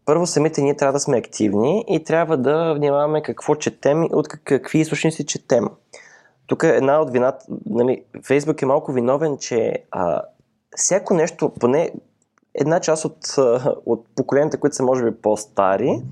Първо, 0.05 0.27
самите 0.27 0.63
ние 0.63 0.77
трябва 0.77 0.93
да 0.93 1.01
сме 1.01 1.17
активни 1.17 1.85
и 1.89 2.05
трябва 2.05 2.37
да 2.37 2.75
внимаваме 2.75 3.23
какво 3.23 3.55
четем 3.55 4.03
и 4.03 4.09
от 4.13 4.29
какви 4.29 4.79
източници 4.79 5.27
четем. 5.27 5.65
Тук 6.47 6.63
е 6.63 6.69
една 6.69 7.01
от 7.01 7.11
вината, 7.13 7.47
нали, 7.67 8.03
Фейсбук 8.27 8.63
е 8.63 8.67
малко 8.67 8.93
виновен, 8.93 9.37
че 9.41 9.85
а, 9.91 10.23
всяко 10.77 11.15
нещо, 11.15 11.53
поне 11.61 11.91
една 12.55 12.81
част 12.81 13.05
от, 13.05 13.19
от 13.87 14.07
поколенията, 14.17 14.61
които 14.61 14.77
са 14.77 14.83
може 14.83 15.05
би 15.05 15.17
по-стари, 15.17 16.03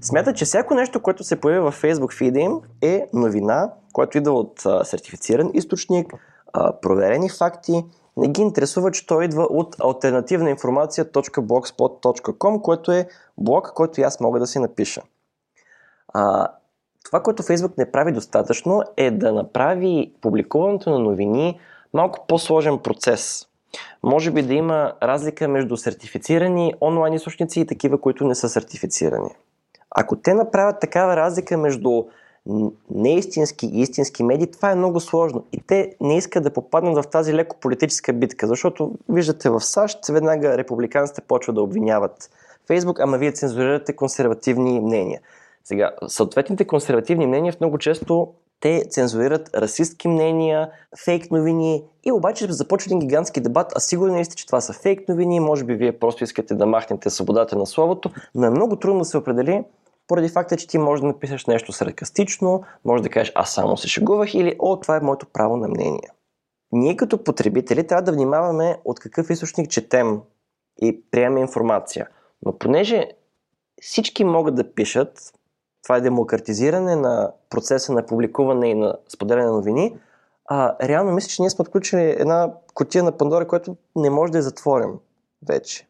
смятат, 0.00 0.36
че 0.36 0.44
всяко 0.44 0.74
нещо, 0.74 1.02
което 1.02 1.24
се 1.24 1.40
появи 1.40 1.60
във 1.60 1.82
Facebook 1.82 2.16
фида 2.16 2.40
им 2.40 2.60
е 2.82 3.06
новина, 3.12 3.72
което 3.92 4.18
идва 4.18 4.32
от 4.32 4.62
сертифициран 4.84 5.50
източник, 5.54 6.14
проверени 6.82 7.28
факти. 7.28 7.84
Не 8.16 8.28
ги 8.28 8.42
интересува, 8.42 8.90
че 8.90 9.06
той 9.06 9.24
идва 9.24 9.42
от 9.42 9.76
альтернативна 9.80 10.50
информация.blogspot.com, 10.50 12.60
което 12.60 12.92
е 12.92 13.08
блог, 13.38 13.72
който 13.74 14.00
и 14.00 14.04
аз 14.04 14.20
мога 14.20 14.40
да 14.40 14.46
си 14.46 14.58
напиша. 14.58 15.02
А, 16.08 16.48
това, 17.04 17.22
което 17.22 17.42
Facebook 17.42 17.78
не 17.78 17.90
прави 17.90 18.12
достатъчно 18.12 18.82
е 18.96 19.10
да 19.10 19.32
направи 19.32 20.12
публикуването 20.20 20.90
на 20.90 20.98
новини 20.98 21.60
малко 21.92 22.24
по-сложен 22.28 22.78
процес. 22.78 23.46
Може 24.02 24.30
би 24.30 24.42
да 24.42 24.54
има 24.54 24.92
разлика 25.02 25.48
между 25.48 25.76
сертифицирани 25.76 26.74
онлайн 26.80 27.14
източници 27.14 27.60
и 27.60 27.66
такива, 27.66 28.00
които 28.00 28.26
не 28.26 28.34
са 28.34 28.48
сертифицирани. 28.48 29.30
Ако 29.90 30.16
те 30.16 30.34
направят 30.34 30.80
такава 30.80 31.16
разлика 31.16 31.58
между 31.58 32.04
неистински 32.90 33.66
и 33.66 33.80
истински 33.80 34.22
медии, 34.22 34.50
това 34.50 34.70
е 34.70 34.74
много 34.74 35.00
сложно. 35.00 35.44
И 35.52 35.60
те 35.66 35.96
не 36.00 36.16
искат 36.16 36.42
да 36.42 36.52
попаднат 36.52 37.04
в 37.04 37.10
тази 37.10 37.34
леко 37.34 37.56
политическа 37.60 38.12
битка, 38.12 38.46
защото 38.46 38.92
виждате 39.08 39.50
в 39.50 39.60
САЩ 39.60 39.98
веднага 40.08 40.58
републиканците 40.58 41.20
почват 41.20 41.56
да 41.56 41.62
обвиняват 41.62 42.30
Фейсбук, 42.66 43.00
ама 43.00 43.18
вие 43.18 43.32
цензурирате 43.32 43.96
консервативни 43.96 44.80
мнения. 44.80 45.20
Сега, 45.64 45.92
съответните 46.06 46.64
консервативни 46.64 47.26
мнения 47.26 47.52
в 47.52 47.60
много 47.60 47.78
често 47.78 48.32
те 48.66 48.84
цензурират 48.90 49.56
расистски 49.56 50.08
мнения, 50.08 50.70
фейк 51.04 51.30
новини 51.30 51.84
и 52.04 52.12
обаче 52.12 52.52
започва 52.52 52.88
един 52.88 52.98
гигантски 52.98 53.40
дебат, 53.40 53.72
а 53.76 53.80
сигурно 53.80 54.24
сте, 54.24 54.36
че 54.36 54.46
това 54.46 54.60
са 54.60 54.72
фейк 54.72 55.08
новини, 55.08 55.40
може 55.40 55.64
би 55.64 55.74
вие 55.74 55.98
просто 55.98 56.24
искате 56.24 56.54
да 56.54 56.66
махнете 56.66 57.10
свободата 57.10 57.56
на 57.56 57.66
словото, 57.66 58.10
но 58.34 58.46
е 58.46 58.50
много 58.50 58.76
трудно 58.76 58.98
да 58.98 59.04
се 59.04 59.16
определи 59.16 59.64
поради 60.06 60.28
факта, 60.28 60.56
че 60.56 60.68
ти 60.68 60.78
можеш 60.78 61.00
да 61.00 61.06
напишеш 61.06 61.46
нещо 61.46 61.72
саркастично, 61.72 62.62
може 62.84 63.02
да 63.02 63.08
кажеш 63.08 63.32
аз 63.34 63.54
само 63.54 63.76
се 63.76 63.88
шегувах 63.88 64.34
или 64.34 64.56
о, 64.58 64.80
това 64.80 64.96
е 64.96 65.00
моето 65.00 65.26
право 65.32 65.56
на 65.56 65.68
мнение. 65.68 66.08
Ние 66.72 66.96
като 66.96 67.24
потребители 67.24 67.86
трябва 67.86 68.02
да 68.02 68.12
внимаваме 68.12 68.76
от 68.84 69.00
какъв 69.00 69.30
източник 69.30 69.70
четем 69.70 70.20
и 70.82 71.02
приемаме 71.10 71.40
информация. 71.40 72.08
Но 72.44 72.58
понеже 72.58 73.08
всички 73.82 74.24
могат 74.24 74.54
да 74.54 74.74
пишат, 74.74 75.32
това 75.86 75.96
е 75.96 76.00
демократизиране 76.00 76.96
на 76.96 77.32
процеса 77.50 77.92
на 77.92 78.06
публикуване 78.06 78.70
и 78.70 78.74
на 78.74 78.96
споделяне 79.08 79.46
на 79.46 79.52
новини, 79.52 79.96
а, 80.46 80.76
реално 80.88 81.12
мисля, 81.12 81.28
че 81.28 81.42
ние 81.42 81.50
сме 81.50 81.62
отключили 81.62 82.02
една 82.02 82.52
котия 82.74 83.04
на 83.04 83.12
Пандора, 83.12 83.48
която 83.48 83.76
не 83.96 84.10
може 84.10 84.32
да 84.32 84.38
я 84.38 84.42
затворим 84.42 84.98
вече. 85.48 85.86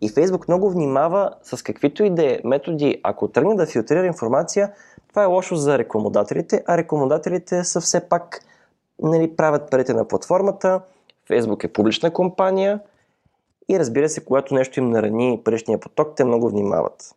И 0.00 0.08
Фейсбук 0.08 0.48
много 0.48 0.70
внимава 0.70 1.30
с 1.42 1.62
каквито 1.62 2.04
и 2.04 2.10
да 2.10 2.32
е 2.32 2.38
методи, 2.44 3.00
ако 3.02 3.28
тръгне 3.28 3.54
да 3.54 3.66
филтрира 3.66 4.06
информация, 4.06 4.72
това 5.08 5.22
е 5.22 5.26
лошо 5.26 5.56
за 5.56 5.78
рекламодателите, 5.78 6.64
а 6.66 6.76
рекламодателите 6.78 7.64
са 7.64 7.80
все 7.80 8.08
пак 8.08 8.40
нали, 9.02 9.36
правят 9.36 9.70
парите 9.70 9.94
на 9.94 10.08
платформата, 10.08 10.80
Фейсбук 11.26 11.64
е 11.64 11.72
публична 11.72 12.10
компания 12.10 12.80
и 13.68 13.78
разбира 13.78 14.08
се, 14.08 14.24
когато 14.24 14.54
нещо 14.54 14.80
им 14.80 14.90
нарани 14.90 15.40
паричния 15.44 15.80
поток, 15.80 16.16
те 16.16 16.24
много 16.24 16.48
внимават. 16.48 17.14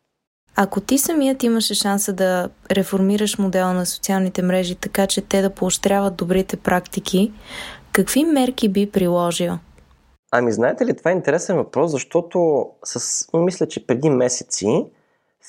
Ако 0.57 0.81
ти 0.81 0.97
самият 0.97 1.43
имаше 1.43 1.73
шанса 1.73 2.13
да 2.13 2.49
реформираш 2.71 3.37
модела 3.37 3.73
на 3.73 3.85
социалните 3.85 4.41
мрежи 4.41 4.75
така, 4.75 5.07
че 5.07 5.21
те 5.21 5.41
да 5.41 5.49
поощряват 5.49 6.15
добрите 6.15 6.57
практики, 6.57 7.33
какви 7.91 8.23
мерки 8.23 8.69
би 8.69 8.91
приложил? 8.91 9.53
Ами 10.31 10.51
знаете 10.51 10.85
ли, 10.85 10.97
това 10.97 11.11
е 11.11 11.13
интересен 11.13 11.57
въпрос, 11.57 11.91
защото 11.91 12.69
с, 12.83 13.27
мисля, 13.33 13.67
че 13.67 13.87
преди 13.87 14.09
месеци 14.09 14.85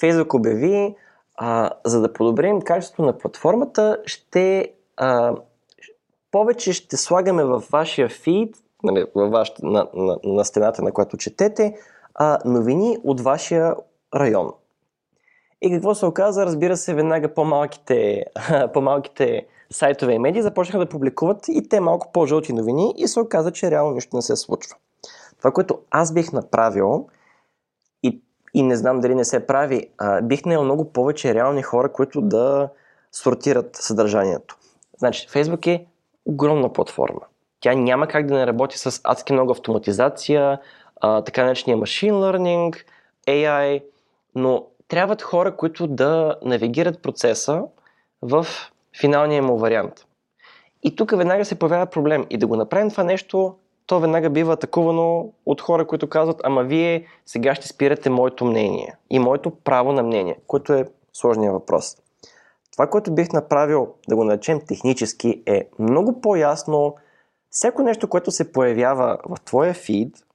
Фейсбук 0.01 0.35
обяви, 0.35 0.95
а, 1.37 1.71
за 1.85 2.01
да 2.01 2.13
подобрим 2.13 2.61
качеството 2.61 3.03
на 3.03 3.19
платформата, 3.19 3.99
ще 4.07 4.73
а, 4.97 5.35
повече 6.31 6.73
ще 6.73 6.97
слагаме 6.97 7.45
във 7.45 7.69
вашия 7.71 8.09
фид, 8.09 8.57
нали, 8.83 9.05
във 9.15 9.31
ваш, 9.31 9.53
на, 9.63 9.87
на, 9.95 10.17
на 10.25 10.45
стената, 10.45 10.83
на 10.83 10.93
която 10.93 11.17
четете, 11.17 11.77
а, 12.15 12.39
новини 12.45 12.99
от 13.05 13.21
вашия 13.21 13.75
район. 14.15 14.53
И 15.67 15.71
какво 15.71 15.95
се 15.95 16.07
оказа? 16.07 16.47
Разбира 16.47 16.77
се, 16.77 16.95
веднага 16.95 17.35
по-малките, 17.35 18.25
по-малките 18.73 19.47
сайтове 19.71 20.13
и 20.13 20.19
медии 20.19 20.43
започнаха 20.43 20.79
да 20.79 20.89
публикуват 20.89 21.49
и 21.49 21.69
те 21.69 21.81
малко 21.81 22.13
по-жълти 22.13 22.53
новини 22.53 22.95
и 22.97 23.09
се 23.09 23.21
оказа, 23.21 23.51
че 23.51 23.71
реално 23.71 23.95
нищо 23.95 24.17
не 24.17 24.23
се 24.23 24.37
случва. 24.37 24.77
Това, 25.39 25.51
което 25.53 25.79
аз 25.91 26.13
бих 26.13 26.33
направил 26.33 27.09
и, 28.03 28.21
и 28.55 28.63
не 28.63 28.77
знам 28.77 29.01
дали 29.01 29.15
не 29.15 29.25
се 29.25 29.47
прави, 29.47 29.89
а, 29.99 30.23
бих 30.23 30.45
наел 30.45 30.65
много 30.65 30.93
повече 30.93 31.35
реални 31.35 31.63
хора, 31.63 31.93
които 31.93 32.21
да 32.21 32.69
сортират 33.13 33.77
съдържанието. 33.77 34.57
Значи, 34.99 35.29
Фейсбук 35.29 35.67
е 35.67 35.87
огромна 36.25 36.73
платформа. 36.73 37.21
Тя 37.61 37.75
няма 37.75 38.07
как 38.07 38.27
да 38.27 38.35
не 38.35 38.47
работи 38.47 38.79
с 38.79 39.01
адски 39.05 39.33
много 39.33 39.53
автоматизация, 39.53 40.61
а, 41.01 41.23
така 41.23 41.45
наречения 41.45 41.79
machine 41.79 42.13
learning, 42.13 42.85
AI, 43.27 43.83
но 44.35 44.67
трябват 44.89 45.23
хора, 45.23 45.57
които 45.57 45.87
да 45.87 46.37
навигират 46.43 47.03
процеса 47.03 47.63
в 48.23 48.47
финалния 49.01 49.43
му 49.43 49.59
вариант. 49.59 50.07
И 50.83 50.97
тук 50.97 51.11
веднага 51.11 51.45
се 51.45 51.59
появява 51.59 51.87
проблем. 51.87 52.27
И 52.31 52.39
да 52.39 52.47
го 52.47 52.57
направим 52.57 52.91
това 52.91 53.05
нещо, 53.05 53.55
то 53.87 54.01
веднага 54.01 54.31
бива 54.31 54.53
атакувано 54.53 55.33
от 55.47 55.61
хора, 55.61 55.87
които 55.87 56.09
казват, 56.09 56.41
ама 56.45 56.65
вие 56.65 57.07
сега 57.27 57.55
ще 57.55 57.69
спирате 57.69 58.11
моето 58.11 58.45
мнение 58.45 58.97
и 59.11 59.19
моето 59.19 59.51
право 59.51 59.93
на 59.93 60.03
мнение, 60.03 60.39
което 60.47 60.73
е 60.73 60.87
сложния 61.13 61.53
въпрос. 61.53 61.97
Това, 62.73 62.87
което 62.87 63.15
бих 63.15 63.33
направил, 63.33 63.89
да 64.09 64.17
го 64.17 64.25
наречем 64.25 64.61
технически, 64.67 65.43
е 65.47 65.69
много 65.79 66.21
по-ясно 66.21 66.95
всяко 67.51 67.83
нещо, 67.83 68.09
което 68.09 68.31
се 68.31 68.53
появява 68.53 69.19
в 69.29 69.41
твоя 69.45 69.75
фид, 69.75 70.26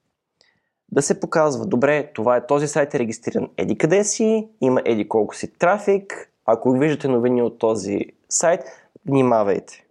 да 0.92 1.02
се 1.02 1.20
показва, 1.20 1.66
добре, 1.66 2.10
това 2.14 2.36
е 2.36 2.46
този 2.46 2.68
сайт 2.68 2.94
е 2.94 2.98
регистриран 2.98 3.48
еди 3.56 3.78
къде 3.78 4.04
си, 4.04 4.48
има 4.60 4.82
еди 4.84 5.08
колко 5.08 5.36
си 5.36 5.52
трафик, 5.58 6.30
ако 6.46 6.72
виждате 6.72 7.08
новини 7.08 7.42
от 7.42 7.58
този 7.58 8.00
сайт, 8.28 8.60
внимавайте. 9.06 9.84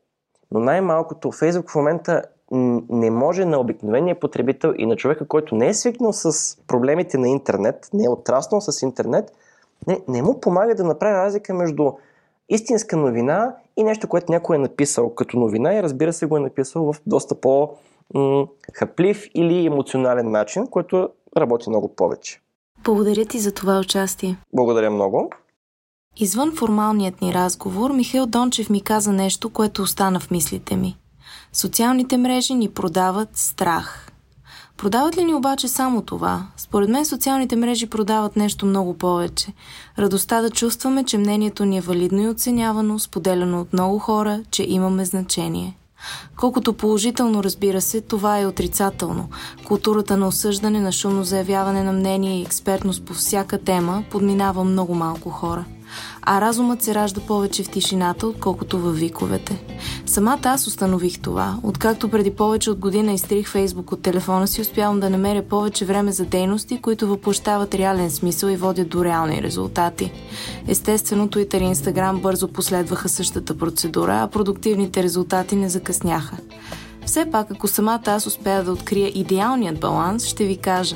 Но 0.52 0.60
най-малкото 0.60 1.32
Facebook 1.32 1.70
в 1.70 1.76
момента 1.76 2.22
не 2.90 3.12
може 3.12 3.46
на 3.46 3.60
обикновения 3.60 4.20
потребител 4.20 4.74
и 4.78 4.86
на 4.86 4.96
човека, 4.96 5.28
който 5.28 5.56
не 5.56 5.68
е 5.68 5.74
свикнал 5.74 6.14
с 6.14 6.58
проблемите 6.68 7.18
на 7.18 7.30
интернет, 7.30 7.90
не 7.94 8.04
е 8.04 8.10
отраснал 8.10 8.62
с 8.62 8.82
интернет, 8.82 9.32
не, 9.88 10.02
не 10.08 10.22
му 10.22 10.40
помага 10.40 10.76
да 10.76 10.84
направи 10.84 11.16
разлика 11.16 11.54
между 11.54 11.92
истинска 12.50 12.98
новина 12.98 13.56
и 13.78 13.84
нещо, 13.84 14.08
което 14.08 14.32
някой 14.32 14.56
е 14.56 14.60
написал 14.60 15.16
като 15.16 15.40
новина 15.40 15.76
и 15.76 15.84
разбира 15.84 16.14
се 16.14 16.26
го 16.26 16.38
е 16.38 16.40
написал 16.40 16.94
в 16.94 17.02
доста 17.08 17.36
по- 17.36 17.70
хаплив 18.74 19.28
или 19.36 19.66
емоционален 19.66 20.32
начин, 20.32 20.68
който 20.68 21.10
работи 21.38 21.70
много 21.70 21.96
повече. 21.96 22.42
Благодаря 22.84 23.26
ти 23.26 23.40
за 23.40 23.52
това 23.52 23.80
участие. 23.80 24.38
Благодаря 24.54 24.92
много. 24.92 25.30
Извън 26.18 26.52
формалният 26.56 27.22
ни 27.22 27.34
разговор, 27.34 27.92
Михаил 27.92 28.26
Дончев 28.26 28.70
ми 28.70 28.82
каза 28.82 29.14
нещо, 29.14 29.50
което 29.50 29.82
остана 29.82 30.20
в 30.20 30.32
мислите 30.32 30.76
ми. 30.76 30.98
Социалните 31.54 32.18
мрежи 32.18 32.54
ни 32.54 32.70
продават 32.70 33.30
страх. 33.34 34.12
Продават 34.78 35.18
ли 35.18 35.24
ни 35.24 35.34
обаче 35.34 35.68
само 35.68 36.02
това? 36.02 36.48
Според 36.58 36.90
мен 36.90 37.06
социалните 37.06 37.56
мрежи 37.56 37.90
продават 37.90 38.36
нещо 38.36 38.66
много 38.66 38.98
повече. 38.98 39.54
Радостта 40.00 40.42
да 40.42 40.50
чувстваме, 40.50 41.04
че 41.04 41.18
мнението 41.18 41.66
ни 41.66 41.78
е 41.78 41.82
валидно 41.82 42.22
и 42.22 42.30
оценявано, 42.30 43.00
споделено 43.00 43.62
от 43.62 43.74
много 43.74 44.00
хора, 44.00 44.44
че 44.52 44.64
имаме 44.64 45.06
значение. 45.06 45.78
Колкото 46.36 46.74
положително, 46.74 47.44
разбира 47.44 47.82
се, 47.82 48.02
това 48.02 48.40
е 48.40 48.46
отрицателно. 48.46 49.30
Културата 49.66 50.18
на 50.18 50.28
осъждане, 50.28 50.80
на 50.80 50.92
шумно 50.92 51.24
заявяване 51.24 51.84
на 51.84 51.92
мнение 51.92 52.40
и 52.40 52.42
експертност 52.42 53.06
по 53.06 53.14
всяка 53.14 53.58
тема 53.58 54.04
подминава 54.12 54.64
много 54.64 54.96
малко 54.96 55.30
хора 55.30 55.66
а 56.22 56.42
разумът 56.42 56.82
се 56.82 56.96
ражда 56.96 57.22
повече 57.22 57.64
в 57.64 57.70
тишината, 57.70 58.28
отколкото 58.28 58.80
във 58.80 59.00
виковете. 59.00 59.64
Самата 60.06 60.40
аз 60.44 60.68
установих 60.68 61.20
това. 61.20 61.58
Откакто 61.64 62.10
преди 62.10 62.32
повече 62.32 62.72
от 62.72 62.80
година 62.80 63.14
изтрих 63.14 63.50
Фейсбук 63.50 63.92
от 63.92 64.02
телефона 64.02 64.48
си, 64.48 64.62
успявам 64.62 65.00
да 65.00 65.10
намеря 65.10 65.42
повече 65.42 65.86
време 65.86 66.12
за 66.12 66.26
дейности, 66.26 66.82
които 66.82 67.08
въплащават 67.08 67.76
реален 67.76 68.12
смисъл 68.12 68.50
и 68.50 68.56
водят 68.56 68.90
до 68.90 69.06
реални 69.06 69.44
резултати. 69.44 70.12
Естествено, 70.68 71.28
Twitter 71.28 71.72
и 71.72 71.76
Instagram 71.76 72.22
бързо 72.22 72.48
последваха 72.48 73.10
същата 73.10 73.58
процедура, 73.58 74.20
а 74.24 74.28
продуктивните 74.28 75.04
резултати 75.04 75.56
не 75.56 75.70
закъсняха. 75.70 76.38
Все 77.12 77.26
пак, 77.32 77.52
ако 77.52 77.68
самата 77.68 78.02
аз 78.06 78.28
успея 78.28 78.64
да 78.64 78.72
открия 78.72 79.12
идеалният 79.16 79.80
баланс, 79.80 80.26
ще 80.26 80.46
ви 80.46 80.58
кажа. 80.58 80.96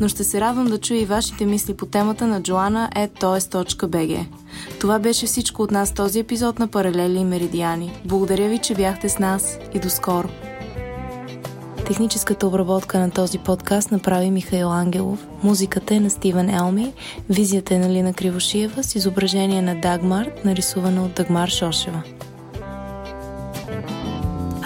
Но 0.00 0.08
ще 0.08 0.24
се 0.24 0.40
радвам 0.40 0.66
да 0.66 0.78
чуя 0.78 1.00
и 1.00 1.04
вашите 1.04 1.46
мисли 1.46 1.74
по 1.74 1.86
темата 1.86 2.26
на 2.26 2.42
joanna.toes.bg. 2.42 4.26
Това 4.80 4.98
беше 4.98 5.26
всичко 5.26 5.62
от 5.62 5.70
нас 5.70 5.94
този 5.94 6.18
епизод 6.18 6.58
на 6.58 6.68
Паралели 6.68 7.18
и 7.18 7.24
Меридиани. 7.24 8.00
Благодаря 8.04 8.48
ви, 8.48 8.58
че 8.58 8.74
бяхте 8.74 9.08
с 9.08 9.18
нас 9.18 9.58
и 9.74 9.78
до 9.78 9.90
скоро! 9.90 10.28
Техническата 11.86 12.46
обработка 12.46 12.98
на 12.98 13.10
този 13.10 13.38
подкаст 13.38 13.90
направи 13.90 14.30
Михаил 14.30 14.72
Ангелов. 14.72 15.26
Музиката 15.42 15.94
е 15.94 16.00
на 16.00 16.10
Стивен 16.10 16.50
Елми, 16.50 16.92
визията 17.30 17.74
е 17.74 17.78
на 17.78 17.90
Лина 17.90 18.14
Кривошиева 18.14 18.82
с 18.82 18.94
изображение 18.94 19.62
на 19.62 19.80
Дагмар, 19.80 20.30
нарисувана 20.44 21.04
от 21.04 21.12
Дагмар 21.12 21.48
Шошева. 21.48 22.02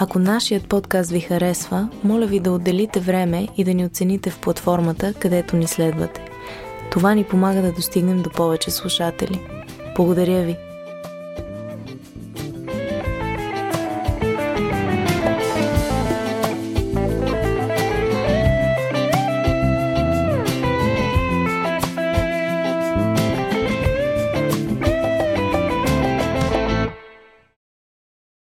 Ако 0.03 0.19
нашият 0.19 0.67
подкаст 0.67 1.11
ви 1.11 1.19
харесва, 1.19 1.89
моля 2.03 2.25
ви 2.25 2.39
да 2.39 2.51
отделите 2.51 2.99
време 2.99 3.47
и 3.57 3.63
да 3.63 3.73
ни 3.73 3.85
оцените 3.85 4.29
в 4.29 4.39
платформата, 4.39 5.13
където 5.13 5.55
ни 5.55 5.67
следвате. 5.67 6.21
Това 6.91 7.13
ни 7.13 7.23
помага 7.23 7.61
да 7.61 7.71
достигнем 7.71 8.21
до 8.21 8.29
повече 8.29 8.71
слушатели. 8.71 9.39
Благодаря 9.95 10.43
ви! 10.43 10.70